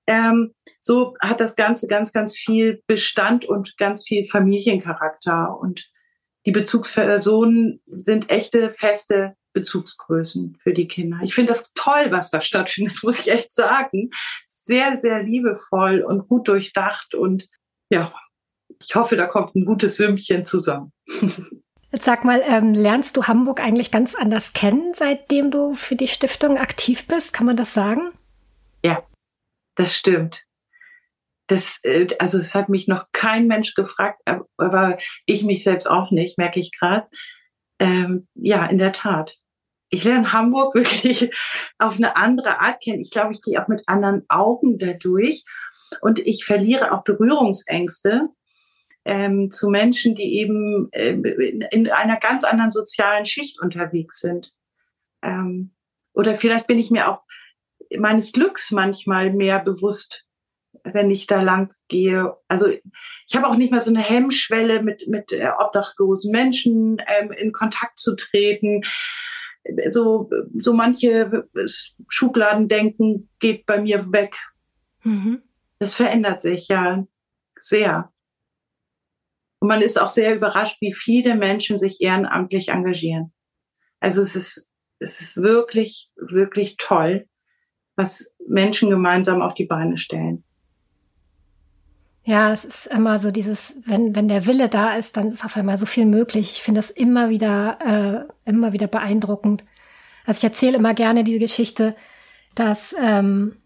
Ähm, 0.07 0.53
so 0.79 1.15
hat 1.19 1.41
das 1.41 1.55
Ganze 1.55 1.87
ganz, 1.87 2.13
ganz 2.13 2.37
viel 2.37 2.81
Bestand 2.87 3.45
und 3.45 3.77
ganz 3.77 4.05
viel 4.07 4.25
Familiencharakter. 4.27 5.57
Und 5.59 5.89
die 6.45 6.51
Bezugspersonen 6.51 7.81
sind 7.87 8.29
echte, 8.29 8.71
feste 8.71 9.35
Bezugsgrößen 9.53 10.57
für 10.61 10.73
die 10.73 10.87
Kinder. 10.87 11.19
Ich 11.23 11.33
finde 11.33 11.53
das 11.53 11.71
toll, 11.73 12.11
was 12.11 12.29
da 12.29 12.41
stattfindet, 12.41 12.93
das 12.93 13.03
muss 13.03 13.19
ich 13.19 13.31
echt 13.31 13.51
sagen. 13.51 14.11
Sehr, 14.65 14.99
sehr 14.99 15.21
liebevoll 15.21 16.01
und 16.01 16.27
gut 16.27 16.47
durchdacht 16.47 17.13
und 17.13 17.47
ja, 17.91 18.11
ich 18.81 18.95
hoffe, 18.95 19.15
da 19.15 19.27
kommt 19.27 19.55
ein 19.55 19.63
gutes 19.63 19.95
Sümmchen 19.95 20.43
zusammen. 20.43 20.91
Jetzt 21.91 22.05
sag 22.05 22.25
mal, 22.25 22.41
ähm, 22.43 22.73
lernst 22.73 23.15
du 23.15 23.25
Hamburg 23.25 23.61
eigentlich 23.61 23.91
ganz 23.91 24.15
anders 24.15 24.53
kennen, 24.53 24.93
seitdem 24.95 25.51
du 25.51 25.75
für 25.75 25.95
die 25.95 26.07
Stiftung 26.07 26.57
aktiv 26.57 27.05
bist? 27.07 27.31
Kann 27.31 27.45
man 27.45 27.55
das 27.55 27.75
sagen? 27.75 28.11
Ja, 28.83 29.03
das 29.75 29.95
stimmt. 29.95 30.41
Das, 31.45 31.79
äh, 31.83 32.07
also 32.17 32.39
es 32.39 32.55
hat 32.55 32.67
mich 32.67 32.87
noch 32.87 33.11
kein 33.11 33.45
Mensch 33.45 33.75
gefragt, 33.75 34.19
aber 34.57 34.97
ich 35.27 35.43
mich 35.43 35.63
selbst 35.63 35.85
auch 35.85 36.09
nicht, 36.09 36.39
merke 36.39 36.59
ich 36.59 36.71
gerade. 36.71 37.07
Ähm, 37.77 38.27
ja, 38.33 38.65
in 38.65 38.79
der 38.79 38.93
Tat 38.93 39.37
ich 39.95 40.03
lerne 40.03 40.33
Hamburg 40.33 40.75
wirklich 40.75 41.31
auf 41.77 41.95
eine 41.95 42.15
andere 42.15 42.59
Art 42.59 42.81
kennen. 42.81 43.01
Ich 43.01 43.11
glaube, 43.11 43.33
ich 43.33 43.41
gehe 43.41 43.61
auch 43.61 43.67
mit 43.67 43.83
anderen 43.87 44.25
Augen 44.29 44.77
dadurch 44.77 45.43
und 46.01 46.19
ich 46.19 46.45
verliere 46.45 46.91
auch 46.91 47.03
Berührungsängste 47.03 48.29
ähm, 49.05 49.51
zu 49.51 49.69
Menschen, 49.69 50.15
die 50.15 50.39
eben 50.39 50.89
ähm, 50.91 51.23
in, 51.23 51.61
in, 51.61 51.89
einer 51.89 52.17
ganz 52.17 52.43
anderen 52.43 52.71
sozialen 52.71 53.25
Schicht 53.25 53.61
unterwegs 53.61 54.19
sind. 54.19 54.51
Ähm, 55.21 55.75
oder 56.13 56.35
vielleicht 56.35 56.67
bin 56.67 56.79
ich 56.79 56.89
mir 56.89 57.11
auch 57.11 57.21
meines 57.97 58.31
Glücks 58.31 58.71
manchmal 58.71 59.31
mehr 59.31 59.59
bewusst, 59.59 60.25
wenn 60.83 61.11
ich 61.11 61.27
da 61.27 61.41
lang 61.41 61.73
gehe. 61.87 62.35
Also 62.47 62.67
ich 62.67 63.35
habe 63.35 63.47
auch 63.47 63.55
nicht 63.55 63.71
mal 63.71 63.81
so 63.81 63.91
eine 63.91 64.01
Hemmschwelle, 64.01 64.81
mit, 64.81 65.07
mit 65.07 65.31
äh, 65.31 65.49
obdachlosen 65.57 66.31
Menschen 66.31 66.97
ähm, 67.07 67.31
in 67.31 67.51
Kontakt 67.51 67.99
zu 67.99 68.15
treten 68.15 68.81
so, 69.89 70.29
so 70.55 70.73
manche 70.73 71.47
Schubladendenken 72.07 73.29
geht 73.39 73.65
bei 73.65 73.81
mir 73.81 74.11
weg. 74.11 74.35
Mhm. 75.03 75.41
Das 75.79 75.93
verändert 75.93 76.41
sich 76.41 76.67
ja 76.67 77.05
sehr. 77.59 78.11
Und 79.59 79.67
man 79.67 79.81
ist 79.81 79.99
auch 79.99 80.09
sehr 80.09 80.35
überrascht, 80.35 80.77
wie 80.81 80.93
viele 80.93 81.35
Menschen 81.35 81.77
sich 81.77 82.01
ehrenamtlich 82.01 82.69
engagieren. 82.69 83.33
Also 83.99 84.21
es 84.21 84.35
ist, 84.35 84.69
es 84.99 85.19
ist 85.19 85.37
wirklich, 85.37 86.11
wirklich 86.15 86.77
toll, 86.77 87.27
was 87.95 88.31
Menschen 88.47 88.89
gemeinsam 88.89 89.41
auf 89.41 89.53
die 89.53 89.65
Beine 89.65 89.97
stellen. 89.97 90.44
Ja, 92.27 92.51
es 92.51 92.65
ist 92.65 92.87
immer 92.87 93.19
so 93.19 93.29
dieses, 93.29 93.77
wenn, 93.85 94.15
wenn 94.15 94.27
der 94.27 94.47
Wille 94.47 94.67
da 94.67 94.95
ist, 94.95 95.15
dann 95.15 95.27
ist 95.27 95.45
auf 95.45 95.55
einmal 95.55 95.77
so 95.77 95.85
viel 95.85 96.07
möglich. 96.07 96.53
Ich 96.53 96.63
finde 96.63 96.79
das 96.79 96.89
immer 96.89 97.29
wieder, 97.29 98.25
äh, 98.25 98.49
immer 98.49 98.73
wieder 98.73 98.87
beeindruckend. 98.87 99.63
Also 100.25 100.39
ich 100.39 100.43
erzähle 100.43 100.77
immer 100.77 100.95
gerne 100.95 101.23
die 101.23 101.37
Geschichte, 101.37 101.95
dass 102.55 102.95
ähm, 102.99 103.57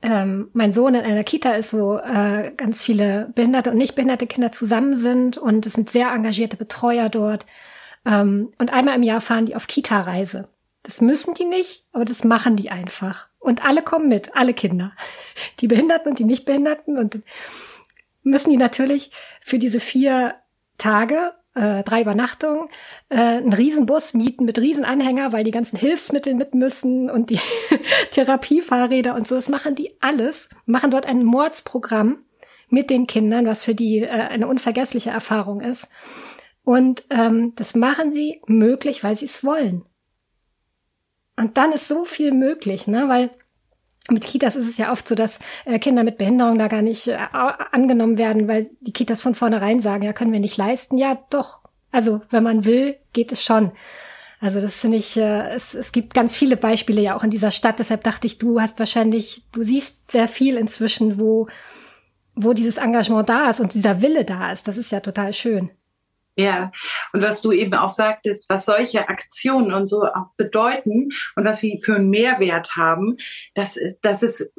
ähm, 0.00 0.48
mein 0.52 0.72
Sohn 0.72 0.94
in 0.94 1.00
einer 1.00 1.24
Kita 1.24 1.54
ist, 1.54 1.74
wo 1.74 1.96
äh, 1.96 2.52
ganz 2.56 2.84
viele 2.84 3.32
behinderte 3.34 3.72
und 3.72 3.78
nicht 3.78 3.96
behinderte 3.96 4.28
Kinder 4.28 4.52
zusammen 4.52 4.94
sind 4.94 5.36
und 5.36 5.66
es 5.66 5.72
sind 5.72 5.90
sehr 5.90 6.12
engagierte 6.12 6.56
Betreuer 6.56 7.08
dort. 7.08 7.46
Ähm, 8.06 8.52
und 8.58 8.72
einmal 8.72 8.94
im 8.94 9.02
Jahr 9.02 9.22
fahren 9.22 9.46
die 9.46 9.56
auf 9.56 9.66
Kita-Reise. 9.66 10.46
Das 10.84 11.00
müssen 11.00 11.34
die 11.34 11.46
nicht, 11.46 11.82
aber 11.92 12.04
das 12.04 12.22
machen 12.22 12.54
die 12.54 12.70
einfach. 12.70 13.26
Und 13.40 13.64
alle 13.64 13.82
kommen 13.82 14.08
mit, 14.08 14.36
alle 14.36 14.54
Kinder. 14.54 14.92
Die 15.60 15.66
Behinderten 15.66 16.10
und 16.10 16.18
die 16.18 16.24
Nichtbehinderten. 16.24 16.96
Und 16.96 17.22
müssen 18.24 18.50
die 18.50 18.56
natürlich 18.56 19.12
für 19.40 19.58
diese 19.58 19.78
vier 19.78 20.34
Tage, 20.78 21.34
äh, 21.54 21.84
drei 21.84 22.02
Übernachtungen, 22.02 22.68
äh, 23.08 23.16
einen 23.16 23.52
Riesenbus 23.52 24.14
mieten 24.14 24.44
mit 24.44 24.58
Riesenanhänger, 24.58 25.32
weil 25.32 25.44
die 25.44 25.52
ganzen 25.52 25.78
Hilfsmittel 25.78 26.34
mit 26.34 26.54
müssen 26.54 27.08
und 27.08 27.30
die 27.30 27.38
Therapiefahrräder 28.10 29.14
und 29.14 29.28
so. 29.28 29.36
Das 29.36 29.48
machen 29.48 29.76
die 29.76 29.94
alles, 30.00 30.48
machen 30.66 30.90
dort 30.90 31.06
ein 31.06 31.22
Mordsprogramm 31.22 32.24
mit 32.68 32.90
den 32.90 33.06
Kindern, 33.06 33.46
was 33.46 33.64
für 33.64 33.74
die 33.74 34.00
äh, 34.00 34.08
eine 34.08 34.48
unvergessliche 34.48 35.10
Erfahrung 35.10 35.60
ist. 35.60 35.88
Und 36.64 37.04
ähm, 37.10 37.52
das 37.56 37.74
machen 37.74 38.12
sie 38.12 38.40
möglich, 38.46 39.04
weil 39.04 39.14
sie 39.14 39.26
es 39.26 39.44
wollen. 39.44 39.84
Und 41.36 41.58
dann 41.58 41.72
ist 41.72 41.88
so 41.88 42.04
viel 42.04 42.32
möglich, 42.32 42.86
ne? 42.86 43.08
Weil 43.08 43.30
mit 44.10 44.24
Kitas 44.24 44.54
ist 44.54 44.68
es 44.68 44.76
ja 44.76 44.92
oft 44.92 45.08
so, 45.08 45.14
dass 45.14 45.38
äh, 45.64 45.78
Kinder 45.78 46.04
mit 46.04 46.18
Behinderung 46.18 46.58
da 46.58 46.68
gar 46.68 46.82
nicht 46.82 47.08
äh, 47.08 47.16
angenommen 47.72 48.18
werden, 48.18 48.48
weil 48.48 48.70
die 48.80 48.92
Kitas 48.92 49.20
von 49.20 49.34
vornherein 49.34 49.80
sagen, 49.80 50.02
ja, 50.02 50.12
können 50.12 50.32
wir 50.32 50.40
nicht 50.40 50.56
leisten. 50.56 50.98
Ja, 50.98 51.18
doch. 51.30 51.60
Also, 51.90 52.20
wenn 52.30 52.42
man 52.42 52.64
will, 52.64 52.96
geht 53.12 53.32
es 53.32 53.42
schon. 53.42 53.72
Also, 54.40 54.60
das 54.60 54.74
finde 54.74 54.98
ich, 54.98 55.16
äh, 55.16 55.54
es, 55.54 55.74
es 55.74 55.92
gibt 55.92 56.12
ganz 56.12 56.34
viele 56.34 56.56
Beispiele 56.56 57.00
ja 57.00 57.16
auch 57.16 57.24
in 57.24 57.30
dieser 57.30 57.50
Stadt. 57.50 57.78
Deshalb 57.78 58.02
dachte 58.04 58.26
ich, 58.26 58.38
du 58.38 58.60
hast 58.60 58.78
wahrscheinlich, 58.78 59.44
du 59.52 59.62
siehst 59.62 60.10
sehr 60.10 60.28
viel 60.28 60.58
inzwischen, 60.58 61.18
wo, 61.18 61.48
wo 62.34 62.52
dieses 62.52 62.76
Engagement 62.76 63.28
da 63.28 63.48
ist 63.48 63.60
und 63.60 63.72
dieser 63.72 64.02
Wille 64.02 64.26
da 64.26 64.52
ist. 64.52 64.68
Das 64.68 64.76
ist 64.76 64.92
ja 64.92 65.00
total 65.00 65.32
schön. 65.32 65.70
Ja, 66.36 66.72
und 67.12 67.22
was 67.22 67.42
du 67.42 67.52
eben 67.52 67.74
auch 67.74 67.90
sagtest, 67.90 68.46
was 68.48 68.64
solche 68.64 69.08
Aktionen 69.08 69.72
und 69.72 69.86
so 69.86 70.02
auch 70.02 70.32
bedeuten 70.36 71.10
und 71.36 71.44
was 71.44 71.60
sie 71.60 71.80
für 71.82 71.94
einen 71.94 72.10
Mehrwert 72.10 72.74
haben, 72.74 73.16
das 73.54 73.76
ist, 73.76 74.00
das 74.02 74.24
ist 74.24 74.50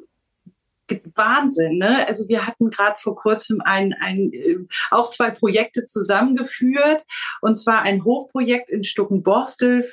Wahnsinn, 1.16 1.78
ne? 1.80 2.08
Also 2.08 2.28
wir 2.28 2.46
hatten 2.46 2.70
gerade 2.70 2.98
vor 3.00 3.16
kurzem 3.16 3.62
ein, 3.62 3.94
ein 4.00 4.32
äh, 4.34 4.58
auch 4.92 5.10
zwei 5.10 5.32
Projekte 5.32 5.86
zusammengeführt. 5.86 7.04
Und 7.42 7.56
zwar 7.56 7.82
ein 7.82 8.04
Hochprojekt 8.04 8.70
in 8.70 8.84
Stuckenborstel 8.84 9.86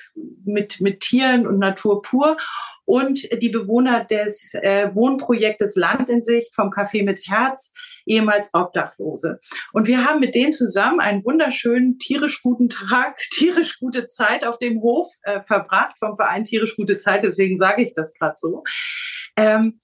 mit 0.44 0.80
mit 0.80 1.00
Tieren 1.00 1.46
und 1.46 1.58
Natur 1.58 2.02
pur. 2.02 2.36
Und 2.84 3.26
die 3.40 3.48
Bewohner 3.48 4.04
des 4.04 4.54
äh, 4.54 4.90
Wohnprojektes 4.92 5.76
Land 5.76 6.10
in 6.10 6.22
Sicht 6.22 6.54
vom 6.54 6.70
Café 6.70 7.04
mit 7.04 7.26
Herz 7.26 7.72
ehemals 8.06 8.50
Obdachlose. 8.52 9.40
Und 9.72 9.86
wir 9.86 10.04
haben 10.04 10.20
mit 10.20 10.34
denen 10.34 10.52
zusammen 10.52 11.00
einen 11.00 11.24
wunderschönen 11.24 11.98
tierisch 11.98 12.42
guten 12.42 12.68
Tag, 12.68 13.18
tierisch 13.32 13.78
gute 13.78 14.06
Zeit 14.06 14.44
auf 14.44 14.58
dem 14.58 14.80
Hof 14.80 15.12
äh, 15.22 15.40
verbracht 15.42 15.98
vom 15.98 16.16
Verein 16.16 16.44
Tierisch 16.44 16.76
gute 16.76 16.96
Zeit. 16.96 17.24
Deswegen 17.24 17.56
sage 17.56 17.82
ich 17.82 17.94
das 17.94 18.12
gerade 18.14 18.34
so. 18.36 18.64
Ähm, 19.36 19.80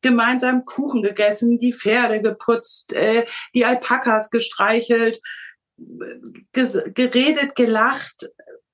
gemeinsam 0.00 0.64
Kuchen 0.64 1.02
gegessen, 1.02 1.58
die 1.58 1.72
Pferde 1.72 2.22
geputzt, 2.22 2.92
äh, 2.92 3.26
die 3.54 3.64
Alpakas 3.64 4.30
gestreichelt, 4.30 5.20
geredet, 6.52 7.54
gelacht. 7.56 8.28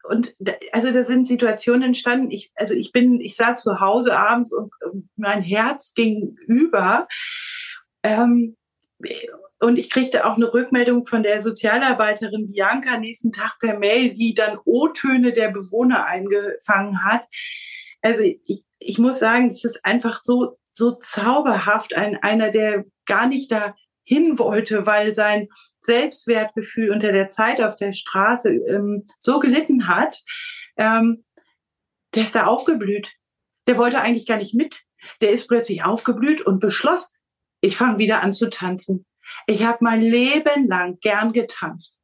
Und 0.05 0.35
also 0.73 0.93
da 0.93 1.03
sind 1.03 1.27
Situationen 1.27 1.83
entstanden. 1.83 2.31
Ich, 2.31 2.53
also 2.57 2.75
ich 2.75 2.93
bin, 2.93 3.21
ich 3.21 3.37
saß 3.37 3.63
zu 3.63 3.81
Hause 3.81 4.17
abends 4.17 4.53
und, 4.53 4.71
und 4.85 5.09
mein 5.17 5.43
Herz 5.43 5.95
ging 5.95 6.37
über. 6.47 7.09
Ähm, 8.03 8.57
und 9.61 9.79
ich 9.79 9.91
kriegte 9.91 10.27
auch 10.27 10.37
eine 10.37 10.53
Rückmeldung 10.53 11.05
von 11.05 11.23
der 11.23 11.41
Sozialarbeiterin 11.41 12.51
Bianca 12.51 12.99
nächsten 12.99 13.33
Tag 13.33 13.59
per 13.61 13.79
Mail, 13.79 14.13
die 14.13 14.35
dann 14.35 14.59
O-Töne 14.65 15.33
der 15.33 15.51
Bewohner 15.51 16.05
eingefangen 16.05 17.05
hat. 17.05 17.25
Also 18.03 18.23
ich, 18.23 18.65
ich 18.79 18.99
muss 18.99 19.19
sagen, 19.19 19.51
es 19.51 19.65
ist 19.65 19.85
einfach 19.85 20.21
so 20.25 20.59
so 20.75 20.93
zauberhaft, 20.93 21.95
ein, 21.95 22.17
einer, 22.23 22.51
der 22.51 22.85
gar 23.07 23.27
nicht 23.27 23.51
dahin 23.53 24.39
wollte, 24.39 24.87
weil 24.87 25.15
sein 25.15 25.49
Selbstwertgefühl 25.81 26.91
unter 26.91 27.13
der 27.13 27.29
Zeit 27.29 27.63
auf 27.63 27.77
der 27.77 27.93
Straße 27.93 28.51
ähm, 28.51 29.07
so 29.19 29.39
gelitten 29.39 29.87
hat, 29.87 30.23
ähm, 30.77 31.25
der 32.15 32.25
ist 32.25 32.35
da 32.35 32.47
aufgeblüht. 32.47 33.13
Der 33.69 33.79
wollte 33.79 34.01
eigentlich 34.01 34.27
gar 34.27 34.39
nicht 34.39 34.55
mit. 34.55 34.83
Der 35.21 35.31
ist 35.31 35.47
plötzlich 35.47 35.85
aufgeblüht 35.85 36.43
und 36.43 36.61
beschloss, 36.61 37.13
ich 37.65 37.77
fange 37.77 37.99
wieder 37.99 38.23
an 38.23 38.33
zu 38.33 38.51
tanzen. 38.51 39.07
Ich 39.47 39.65
habe 39.65 39.79
mein 39.81 40.03
Leben 40.03 40.69
lang 40.69 40.99
gern 41.01 41.33
getanzt. 41.33 41.99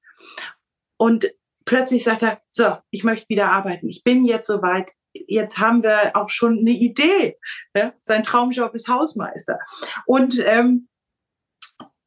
Und 0.96 1.31
plötzlich 1.64 2.05
sagt 2.05 2.23
er, 2.23 2.40
so, 2.51 2.77
ich 2.90 3.05
möchte 3.05 3.29
wieder 3.29 3.51
arbeiten. 3.51 3.88
Ich 3.88 4.03
bin 4.03 4.25
jetzt 4.25 4.46
soweit. 4.46 4.90
Jetzt 5.12 5.59
haben 5.59 5.83
wir 5.83 6.12
auch 6.14 6.31
schon 6.31 6.59
eine 6.61 6.70
Idee. 6.70 7.37
Ja? 7.75 7.94
Sein 8.03 8.23
Traumjob 8.23 8.75
ist 8.75 8.88
Hausmeister. 8.88 9.59
Und 10.07 10.38
ähm, 10.46 10.88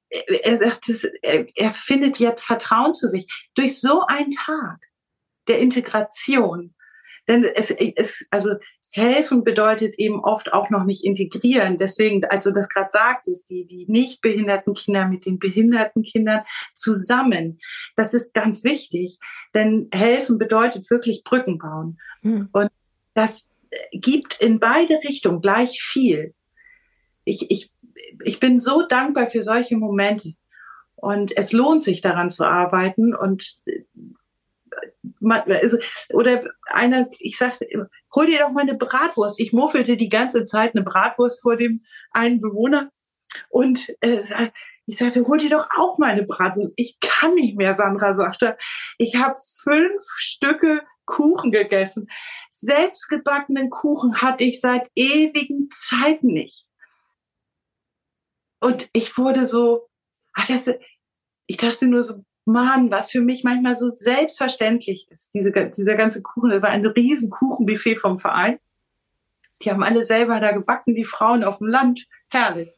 er 0.10 0.58
sagt, 0.58 0.90
er, 1.22 1.46
er 1.56 1.72
findet 1.72 2.20
jetzt 2.20 2.46
Vertrauen 2.46 2.94
zu 2.94 3.08
sich 3.08 3.28
durch 3.56 3.80
so 3.80 4.06
einen 4.08 4.32
Tag 4.32 4.80
der 5.48 5.60
Integration. 5.60 6.76
Denn 7.28 7.44
es, 7.44 7.72
es 7.72 8.26
also 8.30 8.56
helfen 8.96 9.44
bedeutet 9.44 9.96
eben 9.98 10.24
oft 10.24 10.54
auch 10.54 10.70
noch 10.70 10.84
nicht 10.86 11.04
integrieren. 11.04 11.78
Deswegen, 11.78 12.24
also 12.26 12.52
das 12.52 12.70
gerade 12.70 12.92
sagt, 12.92 13.28
ist 13.28 13.50
die, 13.50 13.66
die 13.66 13.86
nicht 13.88 14.22
behinderten 14.22 14.76
Kinder 14.76 15.08
mit 15.08 15.26
den 15.26 15.40
behinderten 15.40 16.04
Kindern 16.04 16.44
zusammen. 16.76 17.60
Das 17.96 18.14
ist 18.14 18.36
ganz 18.36 18.64
wichtig, 18.64 19.18
denn 19.56 19.90
helfen 19.92 20.38
bedeutet 20.38 20.90
wirklich 20.92 21.24
Brücken 21.24 21.58
bauen. 21.58 22.00
Mhm. 22.22 22.50
Und 22.52 22.70
das 23.16 23.50
gibt 23.92 24.40
in 24.40 24.60
beide 24.60 25.00
Richtungen 25.04 25.42
gleich 25.42 25.82
viel. 25.82 26.36
Ich, 27.26 27.50
ich, 27.50 27.72
ich 28.24 28.40
bin 28.40 28.60
so 28.60 28.86
dankbar 28.88 29.26
für 29.26 29.42
solche 29.42 29.76
Momente. 29.76 30.36
Und 30.96 31.36
es 31.36 31.52
lohnt 31.52 31.82
sich 31.82 32.02
daran 32.02 32.30
zu 32.30 32.46
arbeiten 32.46 33.14
und 33.16 33.58
also, 35.30 35.78
oder 36.10 36.44
einer, 36.66 37.10
ich 37.20 37.38
sagte, 37.38 37.68
hol 38.16 38.26
dir 38.26 38.40
doch 38.40 38.52
mal 38.52 38.62
eine 38.62 38.78
Bratwurst. 38.78 39.40
Ich 39.40 39.54
muffelte 39.54 39.98
die 39.98 40.10
ganze 40.10 40.44
Zeit 40.44 40.76
eine 40.76 40.84
Bratwurst 40.84 41.42
vor 41.42 41.56
dem 41.56 41.82
einen 42.12 42.40
Bewohner 42.40 42.90
und 43.50 43.90
äh, 44.02 44.50
ich 44.86 44.98
sagte, 44.98 45.26
hol 45.26 45.38
dir 45.38 45.50
doch 45.50 45.68
auch 45.78 45.98
mal 45.98 46.12
eine 46.12 46.26
Bratwurst. 46.26 46.74
Ich 46.76 47.00
kann 47.00 47.36
nicht 47.36 47.58
mehr, 47.58 47.74
Sandra 47.74 48.14
sagte. 48.14 48.58
Ich 48.98 49.16
habe 49.16 49.36
fünf 49.64 50.04
Stücke 50.18 50.82
Kuchen 51.06 51.52
gegessen. 51.52 52.10
Selbstgebackenen 52.50 53.70
Kuchen 53.70 54.22
hatte 54.22 54.44
ich 54.44 54.62
seit 54.62 54.90
ewigen 54.96 55.70
Zeiten 55.70 56.28
nicht. 56.28 56.66
Und 58.60 58.90
ich 58.94 59.18
wurde 59.18 59.48
so, 59.48 59.90
ach, 60.34 60.48
das, 60.48 60.70
ich 61.48 61.58
dachte 61.58 61.88
nur 61.88 62.04
so, 62.04 62.24
Mann, 62.46 62.92
was 62.92 63.12
für 63.12 63.22
mich 63.22 63.44
manchmal 63.44 63.76
so 63.76 63.90
selbstverständlich 63.90 65.08
ist, 65.10 65.34
diese, 65.34 65.52
dieser 65.52 65.96
ganze 65.96 66.22
Kuchen, 66.22 66.50
das 66.50 66.62
war 66.62 66.70
ein 66.70 66.86
riesen 66.86 67.30
Kuchenbuffet 67.30 67.96
vom 67.96 68.18
Verein. 68.18 68.60
Die 69.62 69.72
haben 69.72 69.84
alle 69.84 70.04
selber 70.04 70.40
da 70.40 70.52
gebacken, 70.52 70.94
die 70.94 71.06
Frauen 71.06 71.44
auf 71.44 71.60
dem 71.60 71.68
Land. 71.68 72.06
Herrlich. 72.30 72.72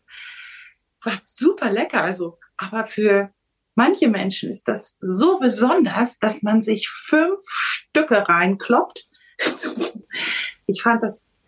War 1.04 1.14
super 1.26 1.72
lecker, 1.72 2.04
also. 2.04 2.38
Aber 2.58 2.86
für 2.86 3.32
manche 3.74 4.08
Menschen 4.08 4.50
ist 4.50 4.68
das 4.68 4.98
so 5.02 5.40
besonders, 5.40 6.20
dass 6.20 6.44
man 6.44 6.62
sich 6.62 6.90
fünf 6.90 7.42
Stücke 7.48 8.30
reinkloppt. 8.30 9.10
ich 10.68 10.84
fand 10.84 11.02
das. 11.02 11.40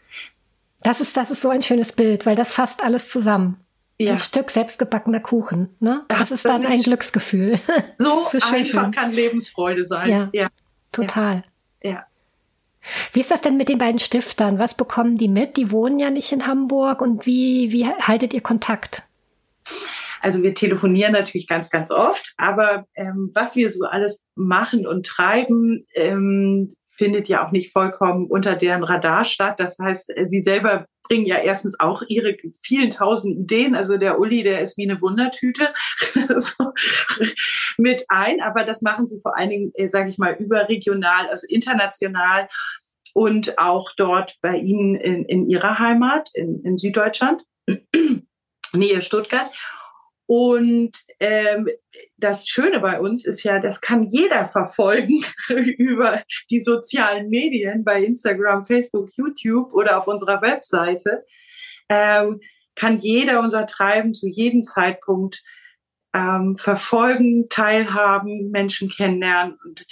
Das 0.81 1.01
ist, 1.01 1.15
das 1.17 1.29
ist 1.29 1.41
so 1.41 1.49
ein 1.49 1.61
schönes 1.61 1.91
Bild, 1.91 2.25
weil 2.25 2.35
das 2.35 2.53
fasst 2.53 2.83
alles 2.83 3.11
zusammen 3.11 3.66
ja. 3.99 4.13
ein 4.13 4.19
Stück 4.19 4.51
selbstgebackener 4.51 5.19
Kuchen. 5.19 5.75
Ne? 5.79 6.03
Das, 6.07 6.19
das 6.19 6.31
ist 6.31 6.45
dann 6.45 6.65
ein 6.65 6.83
Glücksgefühl. 6.83 7.59
So, 7.97 8.27
so 8.31 8.39
einfach 8.51 8.91
kann 8.91 9.11
Lebensfreude 9.11 9.85
sein. 9.85 10.09
Ja, 10.09 10.29
ja. 10.33 10.47
total. 10.91 11.43
Ja. 11.83 12.05
Wie 13.13 13.19
ist 13.19 13.31
das 13.31 13.41
denn 13.41 13.57
mit 13.57 13.69
den 13.69 13.77
beiden 13.77 13.99
Stiftern? 13.99 14.59
Was 14.59 14.75
bekommen 14.75 15.15
die 15.15 15.27
mit? 15.27 15.57
Die 15.57 15.71
wohnen 15.71 15.99
ja 15.99 16.09
nicht 16.09 16.31
in 16.31 16.47
Hamburg 16.47 17.01
und 17.01 17.25
wie, 17.25 17.71
wie 17.71 17.85
haltet 17.85 18.33
ihr 18.33 18.41
Kontakt? 18.41 19.03
Also 20.21 20.43
wir 20.43 20.53
telefonieren 20.55 21.13
natürlich 21.13 21.47
ganz, 21.47 21.69
ganz 21.69 21.91
oft, 21.91 22.33
aber 22.37 22.87
ähm, 22.95 23.31
was 23.33 23.55
wir 23.55 23.71
so 23.71 23.85
alles 23.85 24.21
machen 24.35 24.87
und 24.87 25.05
treiben, 25.05 25.85
ähm, 25.93 26.75
findet 26.97 27.27
ja 27.27 27.45
auch 27.45 27.51
nicht 27.51 27.71
vollkommen 27.71 28.27
unter 28.27 28.55
deren 28.55 28.83
Radar 28.83 29.25
statt. 29.25 29.59
Das 29.59 29.77
heißt, 29.79 30.11
sie 30.25 30.41
selber 30.41 30.85
bringen 31.07 31.25
ja 31.25 31.37
erstens 31.37 31.79
auch 31.79 32.01
ihre 32.07 32.35
vielen 32.61 32.91
tausend 32.91 33.37
Ideen. 33.37 33.75
Also 33.75 33.97
der 33.97 34.19
Uli, 34.19 34.43
der 34.43 34.61
ist 34.61 34.77
wie 34.77 34.89
eine 34.89 35.01
Wundertüte 35.01 35.69
mit 37.77 38.05
ein. 38.09 38.41
Aber 38.41 38.63
das 38.63 38.81
machen 38.81 39.07
sie 39.07 39.19
vor 39.21 39.37
allen 39.37 39.49
Dingen, 39.49 39.71
äh, 39.75 39.87
sage 39.87 40.09
ich 40.09 40.17
mal, 40.17 40.35
überregional, 40.39 41.27
also 41.29 41.47
international 41.49 42.47
und 43.13 43.57
auch 43.57 43.91
dort 43.97 44.37
bei 44.41 44.57
Ihnen 44.57 44.95
in, 44.95 45.25
in 45.25 45.49
Ihrer 45.49 45.79
Heimat, 45.79 46.29
in, 46.33 46.61
in 46.63 46.77
Süddeutschland, 46.77 47.43
Nähe 48.73 49.01
Stuttgart. 49.01 49.49
Und 50.27 50.91
ähm, 51.21 51.69
das 52.17 52.47
Schöne 52.47 52.81
bei 52.81 52.99
uns 52.99 53.25
ist 53.25 53.43
ja, 53.43 53.59
das 53.59 53.79
kann 53.79 54.07
jeder 54.09 54.47
verfolgen 54.47 55.23
über 55.77 56.21
die 56.51 56.59
sozialen 56.59 57.29
Medien 57.29 57.83
bei 57.85 58.03
Instagram, 58.03 58.63
Facebook, 58.63 59.09
YouTube 59.15 59.73
oder 59.73 59.97
auf 59.97 60.07
unserer 60.07 60.41
Webseite. 60.41 61.25
Ähm, 61.89 62.41
kann 62.75 62.99
jeder 62.99 63.39
unser 63.39 63.65
Treiben 63.65 64.13
zu 64.13 64.27
jedem 64.27 64.63
Zeitpunkt 64.63 65.41
ähm, 66.13 66.57
verfolgen, 66.57 67.47
teilhaben, 67.49 68.51
Menschen 68.51 68.89
kennenlernen. 68.89 69.57
Und, 69.63 69.85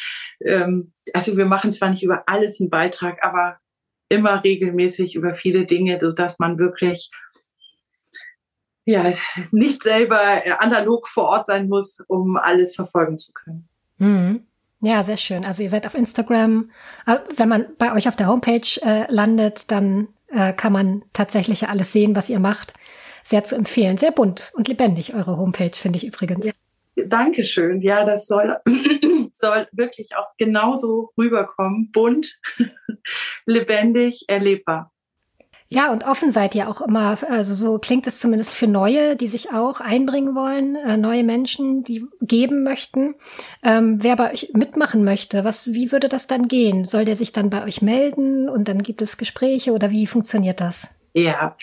ähm, 0.43 0.91
also 1.13 1.37
wir 1.37 1.45
machen 1.45 1.71
zwar 1.71 1.89
nicht 1.89 2.03
über 2.03 2.23
alles 2.27 2.59
einen 2.59 2.69
Beitrag, 2.69 3.23
aber 3.23 3.57
immer 4.09 4.43
regelmäßig 4.43 5.15
über 5.15 5.33
viele 5.33 5.65
Dinge, 5.65 5.97
sodass 5.99 6.39
man 6.39 6.59
wirklich 6.59 7.09
ja, 8.85 9.03
nicht 9.51 9.83
selber 9.83 10.45
äh, 10.45 10.51
analog 10.59 11.07
vor 11.07 11.25
Ort 11.25 11.47
sein 11.47 11.67
muss, 11.67 11.99
um 12.07 12.37
alles 12.37 12.75
verfolgen 12.75 13.17
zu 13.17 13.33
können. 13.33 13.67
Mhm. 13.97 14.45
Ja, 14.81 15.03
sehr 15.03 15.17
schön. 15.17 15.45
Also 15.45 15.63
ihr 15.63 15.69
seid 15.69 15.87
auf 15.87 15.95
Instagram. 15.95 16.69
Äh, 17.07 17.17
wenn 17.35 17.49
man 17.49 17.65
bei 17.77 17.93
euch 17.93 18.07
auf 18.07 18.15
der 18.15 18.27
Homepage 18.27 18.67
äh, 18.83 19.11
landet, 19.11 19.71
dann 19.71 20.09
äh, 20.27 20.53
kann 20.53 20.73
man 20.73 21.03
tatsächlich 21.13 21.67
alles 21.67 21.91
sehen, 21.91 22.15
was 22.15 22.29
ihr 22.29 22.39
macht. 22.39 22.73
Sehr 23.23 23.43
zu 23.43 23.55
empfehlen. 23.55 23.97
Sehr 23.97 24.11
bunt 24.11 24.51
und 24.53 24.67
lebendig, 24.67 25.15
eure 25.15 25.37
Homepage, 25.37 25.71
finde 25.73 25.97
ich 25.97 26.05
übrigens. 26.05 26.45
Ja, 26.45 26.51
Dankeschön. 27.07 27.81
Ja, 27.81 28.05
das 28.05 28.27
soll, 28.27 28.57
soll 29.33 29.67
wirklich 29.71 30.09
auch 30.15 30.37
genauso 30.37 31.11
rüberkommen. 31.17 31.91
Bunt, 31.91 32.39
lebendig, 33.45 34.25
erlebbar. 34.27 34.91
Ja, 35.67 35.91
und 35.91 36.05
offen 36.05 36.31
seid 36.31 36.53
ihr 36.53 36.69
auch 36.69 36.79
immer, 36.81 37.17
also 37.27 37.55
so 37.55 37.79
klingt 37.79 38.05
es 38.05 38.19
zumindest 38.19 38.53
für 38.53 38.67
Neue, 38.67 39.15
die 39.15 39.27
sich 39.27 39.51
auch 39.51 39.81
einbringen 39.81 40.35
wollen, 40.35 40.75
äh, 40.75 40.95
neue 40.95 41.23
Menschen, 41.23 41.83
die 41.83 42.05
geben 42.21 42.63
möchten. 42.63 43.15
Ähm, 43.63 44.03
wer 44.03 44.15
bei 44.15 44.31
euch 44.31 44.51
mitmachen 44.53 45.03
möchte, 45.03 45.43
was, 45.43 45.73
wie 45.73 45.91
würde 45.91 46.07
das 46.07 46.27
dann 46.27 46.47
gehen? 46.47 46.85
Soll 46.85 47.03
der 47.03 47.15
sich 47.15 47.31
dann 47.31 47.49
bei 47.49 47.63
euch 47.63 47.81
melden 47.81 48.47
und 48.47 48.67
dann 48.67 48.83
gibt 48.83 49.01
es 49.01 49.17
Gespräche 49.17 49.71
oder 49.71 49.89
wie 49.89 50.05
funktioniert 50.05 50.61
das? 50.61 50.87
Ja, 51.13 51.55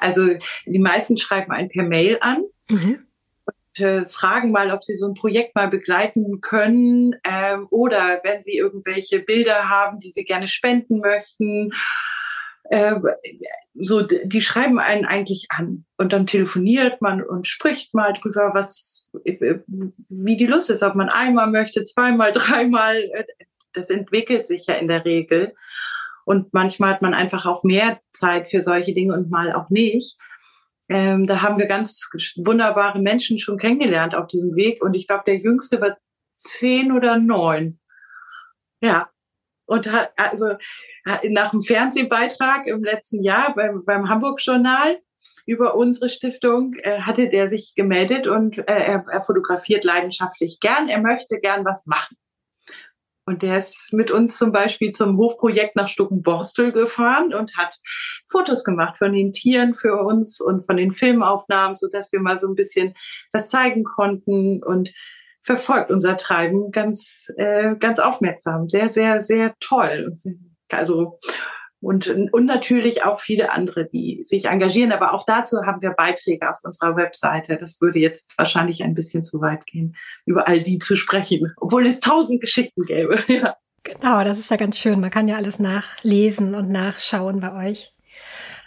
also 0.00 0.28
die 0.64 0.78
meisten 0.78 1.18
schreiben 1.18 1.52
einen 1.52 1.68
per 1.68 1.84
Mail 1.84 2.16
an. 2.22 2.44
Mhm. 2.70 3.00
Und, 3.44 3.84
äh, 3.84 4.08
fragen 4.08 4.50
mal, 4.50 4.70
ob 4.70 4.82
sie 4.82 4.96
so 4.96 5.08
ein 5.08 5.14
Projekt 5.14 5.54
mal 5.54 5.68
begleiten 5.68 6.40
können 6.40 7.16
ähm, 7.24 7.66
oder 7.68 8.20
wenn 8.24 8.42
sie 8.42 8.56
irgendwelche 8.56 9.18
Bilder 9.18 9.68
haben, 9.68 10.00
die 10.00 10.10
sie 10.10 10.24
gerne 10.24 10.48
spenden 10.48 11.00
möchten 11.00 11.70
äh, 12.72 12.98
so, 13.74 14.00
die 14.00 14.40
schreiben 14.40 14.78
einen 14.78 15.04
eigentlich 15.04 15.48
an 15.50 15.84
und 15.98 16.14
dann 16.14 16.26
telefoniert 16.26 17.02
man 17.02 17.22
und 17.22 17.46
spricht 17.46 17.92
mal 17.92 18.14
drüber, 18.14 18.52
was, 18.54 19.10
äh, 19.24 19.58
wie 20.08 20.38
die 20.38 20.46
Lust 20.46 20.70
ist, 20.70 20.82
ob 20.82 20.94
man 20.94 21.10
einmal 21.10 21.50
möchte, 21.50 21.84
zweimal, 21.84 22.32
dreimal. 22.32 22.96
Äh, 22.96 23.24
das 23.74 23.90
entwickelt 23.90 24.46
sich 24.46 24.66
ja 24.66 24.74
in 24.74 24.88
der 24.88 25.04
Regel. 25.04 25.54
Und 26.24 26.54
manchmal 26.54 26.94
hat 26.94 27.02
man 27.02 27.12
einfach 27.12 27.44
auch 27.44 27.62
mehr 27.62 28.00
Zeit 28.10 28.48
für 28.48 28.62
solche 28.62 28.94
Dinge 28.94 29.14
und 29.14 29.30
mal 29.30 29.52
auch 29.52 29.68
nicht. 29.68 30.16
Ähm, 30.88 31.26
da 31.26 31.42
haben 31.42 31.58
wir 31.58 31.66
ganz 31.66 32.08
wunderbare 32.36 33.00
Menschen 33.00 33.38
schon 33.38 33.58
kennengelernt 33.58 34.14
auf 34.14 34.28
diesem 34.28 34.54
Weg. 34.56 34.82
Und 34.82 34.94
ich 34.94 35.06
glaube, 35.06 35.24
der 35.26 35.36
jüngste 35.36 35.78
war 35.80 35.98
zehn 36.36 36.90
oder 36.92 37.18
neun. 37.18 37.80
Ja. 38.80 39.10
Und 39.66 39.90
hat, 39.90 40.12
also, 40.16 40.56
nach 41.30 41.52
einem 41.52 41.62
Fernsehbeitrag 41.62 42.66
im 42.66 42.84
letzten 42.84 43.22
Jahr 43.22 43.54
beim, 43.54 43.84
beim 43.84 44.08
Hamburg-Journal 44.08 45.00
über 45.46 45.74
unsere 45.74 46.08
Stiftung 46.08 46.74
äh, 46.82 47.00
hatte 47.00 47.28
der 47.28 47.48
sich 47.48 47.74
gemeldet 47.74 48.26
und 48.26 48.58
äh, 48.58 48.64
er, 48.66 49.04
er 49.08 49.22
fotografiert 49.22 49.84
leidenschaftlich 49.84 50.60
gern. 50.60 50.88
Er 50.88 51.00
möchte 51.00 51.38
gern 51.38 51.64
was 51.64 51.86
machen. 51.86 52.16
Und 53.24 53.42
der 53.42 53.58
ist 53.58 53.92
mit 53.92 54.10
uns 54.10 54.36
zum 54.36 54.50
Beispiel 54.50 54.90
zum 54.90 55.16
Hofprojekt 55.16 55.76
nach 55.76 55.86
Stuckenborstel 55.86 56.72
gefahren 56.72 57.32
und 57.32 57.56
hat 57.56 57.78
Fotos 58.28 58.64
gemacht 58.64 58.98
von 58.98 59.12
den 59.12 59.32
Tieren 59.32 59.74
für 59.74 60.02
uns 60.02 60.40
und 60.40 60.66
von 60.66 60.76
den 60.76 60.90
Filmaufnahmen, 60.90 61.76
so 61.76 61.88
dass 61.88 62.10
wir 62.10 62.18
mal 62.18 62.36
so 62.36 62.48
ein 62.48 62.56
bisschen 62.56 62.94
was 63.32 63.48
zeigen 63.48 63.84
konnten 63.84 64.62
und 64.62 64.90
verfolgt 65.42 65.90
unser 65.90 66.16
Treiben 66.16 66.70
ganz, 66.70 67.32
äh, 67.36 67.74
ganz 67.76 67.98
aufmerksam. 67.98 68.68
Sehr, 68.68 68.88
sehr, 68.88 69.22
sehr 69.22 69.54
toll. 69.60 70.18
Also 70.70 71.18
und, 71.82 72.08
und 72.32 72.46
natürlich 72.46 73.04
auch 73.04 73.20
viele 73.20 73.50
andere, 73.50 73.88
die 73.88 74.20
sich 74.22 74.44
engagieren. 74.44 74.92
Aber 74.92 75.12
auch 75.12 75.26
dazu 75.26 75.66
haben 75.66 75.82
wir 75.82 75.90
Beiträge 75.90 76.48
auf 76.48 76.58
unserer 76.62 76.96
Webseite. 76.96 77.56
Das 77.56 77.80
würde 77.80 77.98
jetzt 77.98 78.38
wahrscheinlich 78.38 78.84
ein 78.84 78.94
bisschen 78.94 79.24
zu 79.24 79.40
weit 79.40 79.66
gehen, 79.66 79.96
über 80.24 80.46
all 80.46 80.62
die 80.62 80.78
zu 80.78 80.96
sprechen, 80.96 81.52
obwohl 81.56 81.84
es 81.86 81.98
tausend 82.00 82.40
Geschichten 82.40 82.82
gäbe. 82.82 83.18
Ja. 83.32 83.56
Genau, 83.84 84.22
das 84.22 84.38
ist 84.38 84.50
ja 84.50 84.56
ganz 84.56 84.78
schön. 84.78 85.00
Man 85.00 85.10
kann 85.10 85.26
ja 85.26 85.36
alles 85.36 85.58
nachlesen 85.58 86.54
und 86.54 86.70
nachschauen 86.70 87.40
bei 87.40 87.70
euch. 87.70 87.92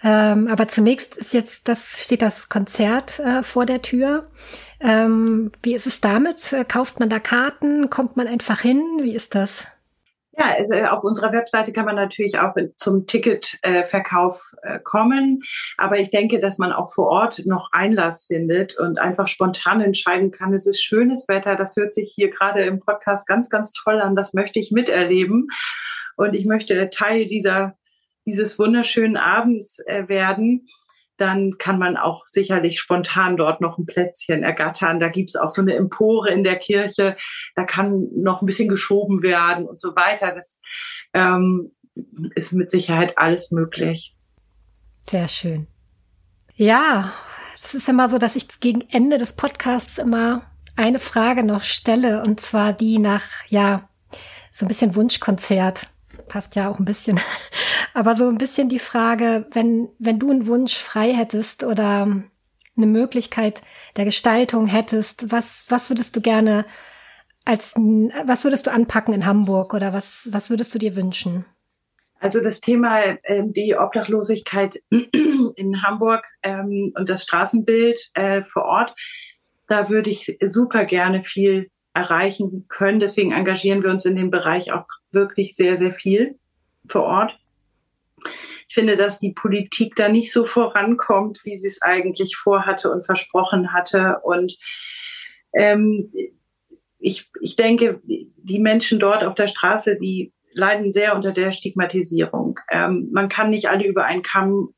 Ähm, 0.06 0.48
aber 0.48 0.68
zunächst 0.68 1.18
ist 1.18 1.34
jetzt 1.34 1.68
das, 1.68 2.00
steht 2.00 2.22
das 2.22 2.48
Konzert 2.48 3.18
äh, 3.20 3.42
vor 3.42 3.66
der 3.66 3.82
Tür. 3.82 4.30
Ähm, 4.80 5.52
wie 5.64 5.74
ist 5.74 5.88
es 5.88 6.00
damit? 6.00 6.56
Kauft 6.68 7.00
man 7.00 7.10
da 7.10 7.20
Karten? 7.20 7.90
Kommt 7.90 8.16
man 8.16 8.28
einfach 8.28 8.62
hin? 8.62 8.84
Wie 9.02 9.16
ist 9.16 9.34
das? 9.34 9.66
Ja, 10.38 10.46
also 10.58 10.74
äh, 10.74 10.88
auf 10.88 11.04
unserer 11.04 11.32
Webseite 11.32 11.72
kann 11.72 11.86
man 11.86 11.96
natürlich 11.96 12.38
auch 12.38 12.54
zum 12.76 13.08
Ticketverkauf 13.08 14.54
äh, 14.62 14.80
kommen. 14.84 15.42
Aber 15.78 15.98
ich 15.98 16.12
denke, 16.12 16.40
dass 16.40 16.58
man 16.58 16.72
auch 16.72 16.94
vor 16.94 17.08
Ort 17.08 17.44
noch 17.46 17.70
Einlass 17.72 18.26
findet 18.26 18.78
und 18.78 19.00
einfach 19.00 19.28
spontan 19.28 19.82
entscheiden 19.82 20.32
kann, 20.32 20.54
es 20.54 20.68
ist 20.68 20.84
schönes 20.84 21.28
Wetter. 21.28 21.56
Das 21.56 21.76
hört 21.78 21.94
sich 21.94 22.12
hier 22.14 22.30
gerade 22.30 22.64
im 22.64 22.80
Podcast 22.80 23.28
ganz, 23.28 23.50
ganz 23.50 23.72
toll 23.72 24.02
an. 24.02 24.16
Das 24.16 24.34
möchte 24.34 24.60
ich 24.60 24.72
miterleben. 24.72 25.48
Und 26.18 26.34
ich 26.34 26.46
möchte 26.46 26.90
Teil 26.90 27.26
dieser, 27.26 27.78
dieses 28.26 28.58
wunderschönen 28.60 29.18
Abends 29.18 29.80
äh, 29.86 30.08
werden 30.08 30.68
dann 31.18 31.58
kann 31.58 31.80
man 31.80 31.98
auch 31.98 32.26
sicherlich 32.28 32.80
spontan 32.80 33.38
dort 33.38 33.62
noch 33.62 33.78
ein 33.78 33.86
Plätzchen 33.86 34.44
ergattern. 34.44 35.00
Da 35.00 35.08
gibt's 35.08 35.36
auch 35.36 35.50
so 35.50 35.62
eine 35.62 35.76
Empore 35.76 36.30
in 36.30 36.44
der 36.44 36.58
Kirche, 36.58 37.16
da 37.56 37.64
kann 37.64 38.08
noch 38.16 38.42
ein 38.42 38.46
bisschen 38.46 38.70
geschoben 38.70 39.22
werden 39.22 39.66
und 39.66 39.80
so 39.80 39.96
weiter. 39.96 40.34
Das 40.34 40.60
ähm, 41.14 41.72
ist 42.36 42.54
mit 42.54 42.70
Sicherheit 42.70 43.18
alles 43.18 43.52
möglich. 43.52 44.16
Sehr 45.10 45.28
schön. 45.28 45.68
Ja, 46.56 47.14
es 47.64 47.74
ist 47.74 47.90
immer 47.90 48.10
so, 48.10 48.18
dass 48.18 48.36
ich 48.36 48.60
gegen 48.60 48.82
Ende 48.90 49.18
des 49.18 49.34
Podcasts 49.34 49.98
immer 49.98 50.52
eine 50.76 51.00
Frage 51.00 51.44
noch 51.44 51.62
stelle, 51.62 52.22
und 52.24 52.42
zwar 52.42 52.74
die 52.74 53.00
nach, 53.00 53.24
ja, 53.48 53.88
so 54.52 54.66
ein 54.66 54.68
bisschen 54.68 54.96
Wunschkonzert 54.96 55.88
passt 56.28 56.56
ja 56.56 56.70
auch 56.70 56.80
ein 56.80 56.86
bisschen. 56.86 57.20
Aber 57.94 58.16
so 58.16 58.28
ein 58.28 58.38
bisschen 58.38 58.70
die 58.70 58.80
Frage, 58.80 59.48
wenn, 59.54 59.90
wenn 60.00 60.20
du 60.20 60.30
einen 60.32 60.48
Wunsch 60.48 60.76
frei 60.76 61.14
hättest 61.14 61.64
oder 61.64 62.04
eine 62.78 62.86
Möglichkeit 62.88 63.62
der 63.96 64.06
Gestaltung 64.06 64.68
hättest, 64.68 65.32
was, 65.32 65.66
was 65.70 65.90
würdest 65.90 66.16
du 66.16 66.22
gerne 66.22 66.66
als, 67.46 67.76
was 67.76 68.44
würdest 68.44 68.68
du 68.68 68.72
anpacken 68.72 69.14
in 69.14 69.26
Hamburg 69.26 69.74
oder 69.74 69.94
was, 69.94 70.28
was 70.32 70.50
würdest 70.50 70.74
du 70.74 70.80
dir 70.80 70.96
wünschen? 70.96 71.46
Also 72.20 72.42
das 72.42 72.60
Thema 72.60 73.02
äh, 73.02 73.44
die 73.46 73.76
Obdachlosigkeit 73.78 74.82
in 74.90 75.84
Hamburg 75.84 76.26
ähm, 76.44 76.92
und 76.98 77.10
das 77.10 77.24
Straßenbild 77.24 78.10
äh, 78.14 78.44
vor 78.44 78.64
Ort, 78.64 78.96
da 79.68 79.90
würde 79.90 80.10
ich 80.10 80.38
super 80.42 80.86
gerne 80.86 81.24
viel 81.24 81.70
erreichen 81.96 82.66
können. 82.68 83.00
Deswegen 83.00 83.32
engagieren 83.32 83.82
wir 83.82 83.90
uns 83.90 84.06
in 84.06 84.16
dem 84.16 84.30
Bereich 84.30 84.72
auch 84.72 84.86
wirklich 85.12 85.56
sehr, 85.56 85.78
sehr 85.78 85.94
viel 85.94 86.38
vor 86.88 87.04
Ort. 87.04 87.40
Ich 88.68 88.76
finde, 88.76 88.98
dass 88.98 89.20
die 89.20 89.32
Politik 89.32 89.96
da 89.96 90.10
nicht 90.10 90.32
so 90.32 90.44
vorankommt, 90.44 91.46
wie 91.46 91.56
sie 91.56 91.68
es 91.68 91.82
eigentlich 91.82 92.36
vorhatte 92.36 92.92
und 92.92 93.06
versprochen 93.06 93.72
hatte. 93.72 94.20
Und 94.24 94.58
ähm, 95.54 96.12
ich, 97.00 97.30
ich 97.40 97.56
denke, 97.56 98.00
die 98.04 98.60
Menschen 98.60 99.00
dort 99.00 99.24
auf 99.24 99.36
der 99.36 99.48
Straße, 99.48 99.98
die 100.00 100.34
leiden 100.54 100.92
sehr 100.92 101.16
unter 101.16 101.32
der 101.32 101.52
Stigmatisierung. 101.52 102.60
Ähm, 102.70 103.10
man 103.12 103.30
kann 103.30 103.52
nicht 103.52 103.70
alle 103.70 103.86
über 103.86 104.06
einen 104.06 104.22
Kamm 104.22 104.74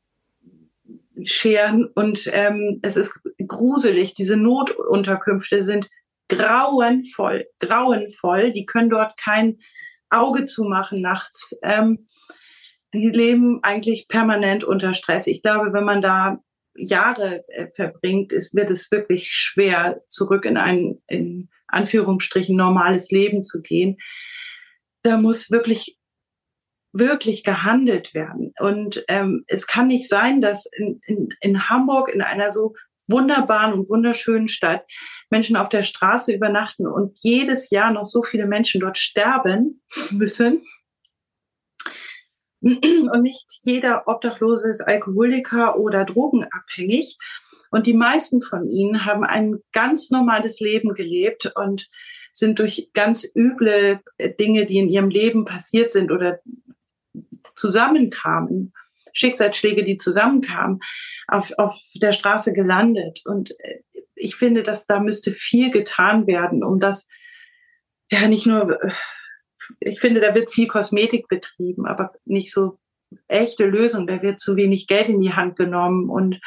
scheren 1.24 1.86
und 1.94 2.28
ähm, 2.32 2.78
es 2.82 2.96
ist 2.96 3.20
gruselig. 3.46 4.14
Diese 4.14 4.36
Notunterkünfte 4.36 5.64
sind 5.64 5.88
grauenvoll, 6.28 7.46
grauenvoll. 7.58 8.52
Die 8.52 8.66
können 8.66 8.90
dort 8.90 9.16
kein 9.16 9.58
Auge 10.10 10.44
zumachen 10.44 11.00
nachts. 11.00 11.58
Ähm, 11.62 12.08
die 12.94 13.10
leben 13.10 13.60
eigentlich 13.62 14.08
permanent 14.08 14.64
unter 14.64 14.94
Stress. 14.94 15.26
Ich 15.26 15.42
glaube, 15.42 15.72
wenn 15.72 15.84
man 15.84 16.00
da 16.00 16.42
Jahre 16.74 17.44
äh, 17.48 17.68
verbringt, 17.68 18.32
ist, 18.32 18.54
wird 18.54 18.70
es 18.70 18.90
wirklich 18.90 19.30
schwer, 19.30 20.02
zurück 20.08 20.44
in 20.44 20.56
ein, 20.56 21.00
in 21.06 21.48
Anführungsstrichen, 21.66 22.56
normales 22.56 23.10
Leben 23.10 23.42
zu 23.42 23.60
gehen. 23.60 23.98
Da 25.02 25.16
muss 25.18 25.50
wirklich, 25.50 25.98
wirklich 26.92 27.44
gehandelt 27.44 28.14
werden. 28.14 28.54
Und 28.58 29.04
ähm, 29.08 29.44
es 29.48 29.66
kann 29.66 29.88
nicht 29.88 30.08
sein, 30.08 30.40
dass 30.40 30.66
in, 30.66 31.00
in, 31.06 31.28
in 31.40 31.68
Hamburg, 31.68 32.08
in 32.08 32.22
einer 32.22 32.52
so 32.52 32.74
wunderbaren 33.08 33.72
und 33.72 33.88
wunderschönen 33.88 34.48
Stadt 34.48 34.84
Menschen 35.30 35.56
auf 35.56 35.68
der 35.68 35.82
Straße 35.82 36.32
übernachten 36.32 36.86
und 36.86 37.12
jedes 37.16 37.70
Jahr 37.70 37.92
noch 37.92 38.06
so 38.06 38.22
viele 38.22 38.46
Menschen 38.46 38.80
dort 38.80 38.98
sterben 38.98 39.82
müssen. 40.10 40.62
Und 42.60 43.22
nicht 43.22 43.46
jeder 43.62 44.08
Obdachlose 44.08 44.70
ist 44.70 44.80
Alkoholiker 44.80 45.78
oder 45.78 46.04
drogenabhängig. 46.04 47.16
Und 47.70 47.86
die 47.86 47.94
meisten 47.94 48.42
von 48.42 48.68
ihnen 48.68 49.04
haben 49.04 49.24
ein 49.24 49.58
ganz 49.72 50.10
normales 50.10 50.58
Leben 50.58 50.94
gelebt 50.94 51.52
und 51.54 51.88
sind 52.32 52.58
durch 52.58 52.90
ganz 52.94 53.28
üble 53.34 54.00
Dinge, 54.40 54.66
die 54.66 54.78
in 54.78 54.88
ihrem 54.88 55.10
Leben 55.10 55.44
passiert 55.44 55.92
sind 55.92 56.10
oder 56.10 56.40
zusammenkamen, 57.54 58.72
Schicksalsschläge, 59.18 59.84
die 59.84 59.96
zusammenkamen, 59.96 60.80
auf, 61.26 61.52
auf 61.58 61.78
der 61.94 62.12
Straße 62.12 62.52
gelandet. 62.52 63.22
Und 63.24 63.52
äh, 63.60 63.80
ich 64.14 64.36
finde, 64.36 64.62
dass 64.62 64.86
da 64.86 65.00
müsste 65.00 65.30
viel 65.30 65.70
getan 65.70 66.26
werden, 66.26 66.62
um 66.62 66.80
das 66.80 67.06
ja 68.10 68.26
nicht 68.28 68.46
nur, 68.46 68.82
äh, 68.82 68.92
ich 69.80 70.00
finde, 70.00 70.20
da 70.20 70.34
wird 70.34 70.52
viel 70.52 70.66
Kosmetik 70.66 71.28
betrieben, 71.28 71.86
aber 71.86 72.12
nicht 72.24 72.52
so 72.52 72.78
echte 73.26 73.64
Lösung. 73.64 74.06
Da 74.06 74.22
wird 74.22 74.40
zu 74.40 74.56
wenig 74.56 74.86
Geld 74.86 75.08
in 75.08 75.20
die 75.20 75.34
Hand 75.34 75.56
genommen 75.56 76.08
und 76.08 76.40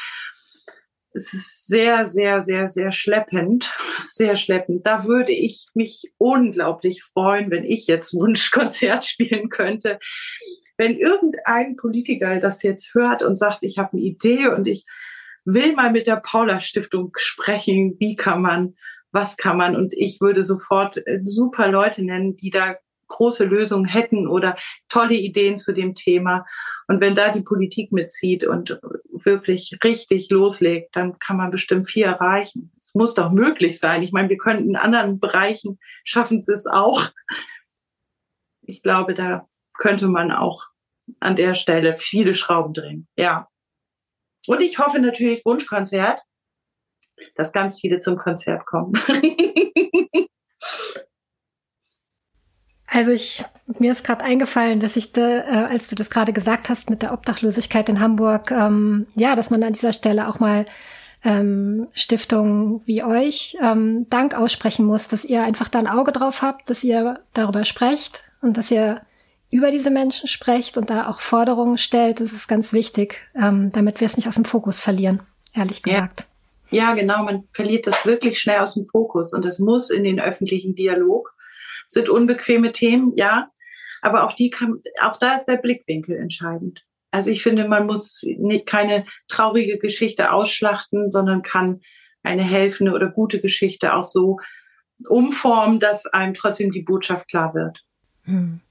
es 1.14 1.34
ist 1.34 1.66
sehr, 1.66 2.06
sehr, 2.06 2.42
sehr, 2.42 2.70
sehr 2.70 2.90
schleppend, 2.90 3.72
sehr 4.10 4.36
schleppend. 4.36 4.86
Da 4.86 5.04
würde 5.04 5.32
ich 5.32 5.66
mich 5.74 6.12
unglaublich 6.18 7.02
freuen, 7.02 7.50
wenn 7.50 7.64
ich 7.64 7.86
jetzt 7.86 8.14
Wunschkonzert 8.14 9.04
spielen 9.04 9.48
könnte. 9.48 9.98
Wenn 10.82 10.98
irgendein 10.98 11.76
Politiker 11.76 12.40
das 12.40 12.64
jetzt 12.64 12.92
hört 12.92 13.22
und 13.22 13.36
sagt, 13.36 13.58
ich 13.60 13.78
habe 13.78 13.92
eine 13.92 14.02
Idee 14.02 14.48
und 14.48 14.66
ich 14.66 14.84
will 15.44 15.74
mal 15.74 15.92
mit 15.92 16.08
der 16.08 16.16
Paula 16.16 16.60
Stiftung 16.60 17.12
sprechen, 17.18 17.94
wie 18.00 18.16
kann 18.16 18.42
man, 18.42 18.74
was 19.12 19.36
kann 19.36 19.56
man 19.56 19.76
und 19.76 19.92
ich 19.92 20.20
würde 20.20 20.42
sofort 20.42 20.96
äh, 21.06 21.20
super 21.24 21.68
Leute 21.68 22.04
nennen, 22.04 22.36
die 22.36 22.50
da 22.50 22.74
große 23.06 23.44
Lösungen 23.44 23.84
hätten 23.84 24.26
oder 24.26 24.56
tolle 24.88 25.14
Ideen 25.14 25.56
zu 25.56 25.72
dem 25.72 25.94
Thema. 25.94 26.46
Und 26.88 27.00
wenn 27.00 27.14
da 27.14 27.30
die 27.30 27.42
Politik 27.42 27.92
mitzieht 27.92 28.44
und 28.44 28.80
wirklich 29.12 29.78
richtig 29.84 30.30
loslegt, 30.30 30.96
dann 30.96 31.16
kann 31.20 31.36
man 31.36 31.52
bestimmt 31.52 31.88
viel 31.88 32.06
erreichen. 32.06 32.72
Es 32.80 32.92
muss 32.92 33.14
doch 33.14 33.30
möglich 33.30 33.78
sein. 33.78 34.02
Ich 34.02 34.10
meine, 34.10 34.30
wir 34.30 34.38
können 34.38 34.68
in 34.68 34.76
anderen 34.76 35.20
Bereichen 35.20 35.78
schaffen 36.02 36.38
es 36.38 36.66
auch. 36.66 37.08
Ich 38.62 38.82
glaube, 38.82 39.14
da 39.14 39.46
könnte 39.74 40.08
man 40.08 40.32
auch 40.32 40.71
an 41.20 41.36
der 41.36 41.54
Stelle 41.54 41.96
viele 41.98 42.34
Schrauben 42.34 42.74
drehen. 42.74 43.08
Ja. 43.16 43.48
Und 44.46 44.60
ich 44.60 44.78
hoffe 44.78 44.98
natürlich 44.98 45.44
Wunschkonzert, 45.44 46.20
dass 47.36 47.52
ganz 47.52 47.80
viele 47.80 48.00
zum 48.00 48.16
Konzert 48.16 48.66
kommen. 48.66 48.92
Also 52.94 53.10
ich, 53.10 53.42
mir 53.78 53.90
ist 53.90 54.04
gerade 54.04 54.22
eingefallen, 54.22 54.78
dass 54.78 54.96
ich, 54.96 55.12
da, 55.12 55.38
äh, 55.38 55.72
als 55.72 55.88
du 55.88 55.96
das 55.96 56.10
gerade 56.10 56.34
gesagt 56.34 56.68
hast 56.68 56.90
mit 56.90 57.00
der 57.00 57.14
Obdachlosigkeit 57.14 57.88
in 57.88 58.00
Hamburg, 58.00 58.50
ähm, 58.50 59.06
ja, 59.14 59.34
dass 59.34 59.48
man 59.48 59.62
an 59.62 59.72
dieser 59.72 59.94
Stelle 59.94 60.28
auch 60.28 60.40
mal 60.40 60.66
ähm, 61.24 61.88
Stiftungen 61.94 62.82
wie 62.84 63.02
euch 63.02 63.56
ähm, 63.62 64.08
Dank 64.10 64.34
aussprechen 64.34 64.84
muss, 64.84 65.08
dass 65.08 65.24
ihr 65.24 65.42
einfach 65.42 65.68
da 65.68 65.78
ein 65.78 65.88
Auge 65.88 66.12
drauf 66.12 66.42
habt, 66.42 66.68
dass 66.68 66.84
ihr 66.84 67.20
darüber 67.32 67.64
sprecht 67.64 68.24
und 68.42 68.58
dass 68.58 68.70
ihr 68.70 69.00
über 69.52 69.70
diese 69.70 69.90
Menschen 69.90 70.28
sprecht 70.28 70.78
und 70.78 70.90
da 70.90 71.08
auch 71.08 71.20
Forderungen 71.20 71.76
stellt, 71.76 72.20
das 72.20 72.32
ist 72.32 72.48
ganz 72.48 72.72
wichtig, 72.72 73.20
ähm, 73.36 73.70
damit 73.70 74.00
wir 74.00 74.06
es 74.06 74.16
nicht 74.16 74.26
aus 74.26 74.34
dem 74.34 74.46
Fokus 74.46 74.80
verlieren, 74.80 75.20
ehrlich 75.54 75.82
gesagt. 75.82 76.26
Ja. 76.70 76.88
ja, 76.88 76.94
genau, 76.94 77.22
man 77.22 77.44
verliert 77.52 77.86
das 77.86 78.06
wirklich 78.06 78.40
schnell 78.40 78.60
aus 78.60 78.74
dem 78.74 78.86
Fokus 78.86 79.34
und 79.34 79.44
es 79.44 79.58
muss 79.58 79.90
in 79.90 80.04
den 80.04 80.18
öffentlichen 80.18 80.74
Dialog. 80.74 81.34
Es 81.86 81.92
sind 81.92 82.08
unbequeme 82.08 82.72
Themen, 82.72 83.12
ja, 83.16 83.50
aber 84.00 84.24
auch 84.24 84.32
die 84.32 84.48
kann, 84.48 84.80
auch 85.02 85.18
da 85.18 85.34
ist 85.34 85.44
der 85.44 85.58
Blickwinkel 85.58 86.16
entscheidend. 86.16 86.82
Also 87.10 87.28
ich 87.28 87.42
finde, 87.42 87.68
man 87.68 87.86
muss 87.86 88.24
nicht, 88.38 88.64
keine 88.64 89.04
traurige 89.28 89.76
Geschichte 89.76 90.32
ausschlachten, 90.32 91.10
sondern 91.10 91.42
kann 91.42 91.82
eine 92.22 92.42
helfende 92.42 92.92
oder 92.92 93.10
gute 93.10 93.38
Geschichte 93.38 93.94
auch 93.94 94.04
so 94.04 94.38
umformen, 95.08 95.78
dass 95.78 96.06
einem 96.06 96.32
trotzdem 96.32 96.72
die 96.72 96.80
Botschaft 96.80 97.28
klar 97.28 97.52
wird. 97.52 97.84
Hm. 98.24 98.62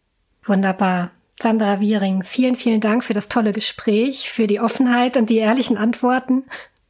Wunderbar. 0.43 1.11
Sandra 1.39 1.79
Wiering, 1.79 2.23
vielen, 2.23 2.55
vielen 2.55 2.81
Dank 2.81 3.03
für 3.03 3.13
das 3.13 3.27
tolle 3.27 3.51
Gespräch, 3.51 4.29
für 4.29 4.45
die 4.45 4.59
Offenheit 4.59 5.17
und 5.17 5.29
die 5.29 5.37
ehrlichen 5.37 5.77
Antworten. 5.77 6.45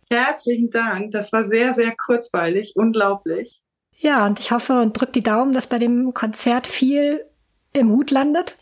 Herzlichen 0.10 0.70
Dank. 0.70 1.12
Das 1.12 1.32
war 1.32 1.46
sehr, 1.46 1.74
sehr 1.74 1.96
kurzweilig. 1.96 2.74
Unglaublich. 2.76 3.62
Ja, 3.98 4.26
und 4.26 4.40
ich 4.40 4.52
hoffe 4.52 4.82
und 4.82 5.00
drücke 5.00 5.14
die 5.14 5.24
Daumen, 5.24 5.54
dass 5.54 5.68
bei 5.68 5.78
dem 5.78 6.14
Konzert 6.14 6.68
viel 6.68 7.24
im 7.72 7.92
Hut 7.92 8.12
landet 8.12 8.58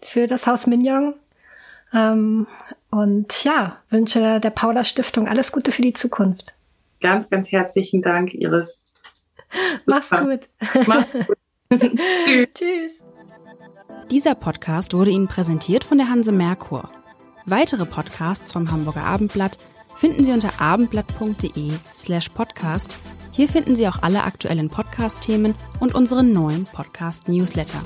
für 0.00 0.26
das 0.26 0.46
Haus 0.46 0.66
Mignon. 0.66 1.14
Ähm, 1.92 2.48
und 2.90 3.44
ja, 3.44 3.78
wünsche 3.90 4.40
der 4.40 4.50
Paula 4.50 4.82
Stiftung 4.82 5.28
alles 5.28 5.52
Gute 5.52 5.70
für 5.70 5.82
die 5.82 5.92
Zukunft. 5.92 6.54
Ganz, 7.00 7.30
ganz 7.30 7.52
herzlichen 7.52 8.02
Dank, 8.02 8.34
Iris. 8.34 8.82
Mach's 9.86 10.10
gut. 10.10 10.48
Mach's 10.86 11.08
gut. 11.12 11.36
Tschüss. 12.24 12.48
Tschüss. 12.54 13.03
Dieser 14.10 14.34
Podcast 14.34 14.92
wurde 14.92 15.10
Ihnen 15.10 15.28
präsentiert 15.28 15.82
von 15.82 15.96
der 15.98 16.08
Hanse 16.10 16.30
Merkur. 16.30 16.88
Weitere 17.46 17.86
Podcasts 17.86 18.52
vom 18.52 18.70
Hamburger 18.70 19.04
Abendblatt 19.04 19.58
finden 19.96 20.24
Sie 20.24 20.32
unter 20.32 20.60
abendblatt.de 20.60 21.72
slash 21.94 22.28
podcast. 22.28 22.94
Hier 23.32 23.48
finden 23.48 23.76
Sie 23.76 23.88
auch 23.88 24.02
alle 24.02 24.24
aktuellen 24.24 24.68
Podcast-Themen 24.68 25.54
und 25.80 25.94
unseren 25.94 26.32
neuen 26.32 26.66
Podcast-Newsletter. 26.66 27.80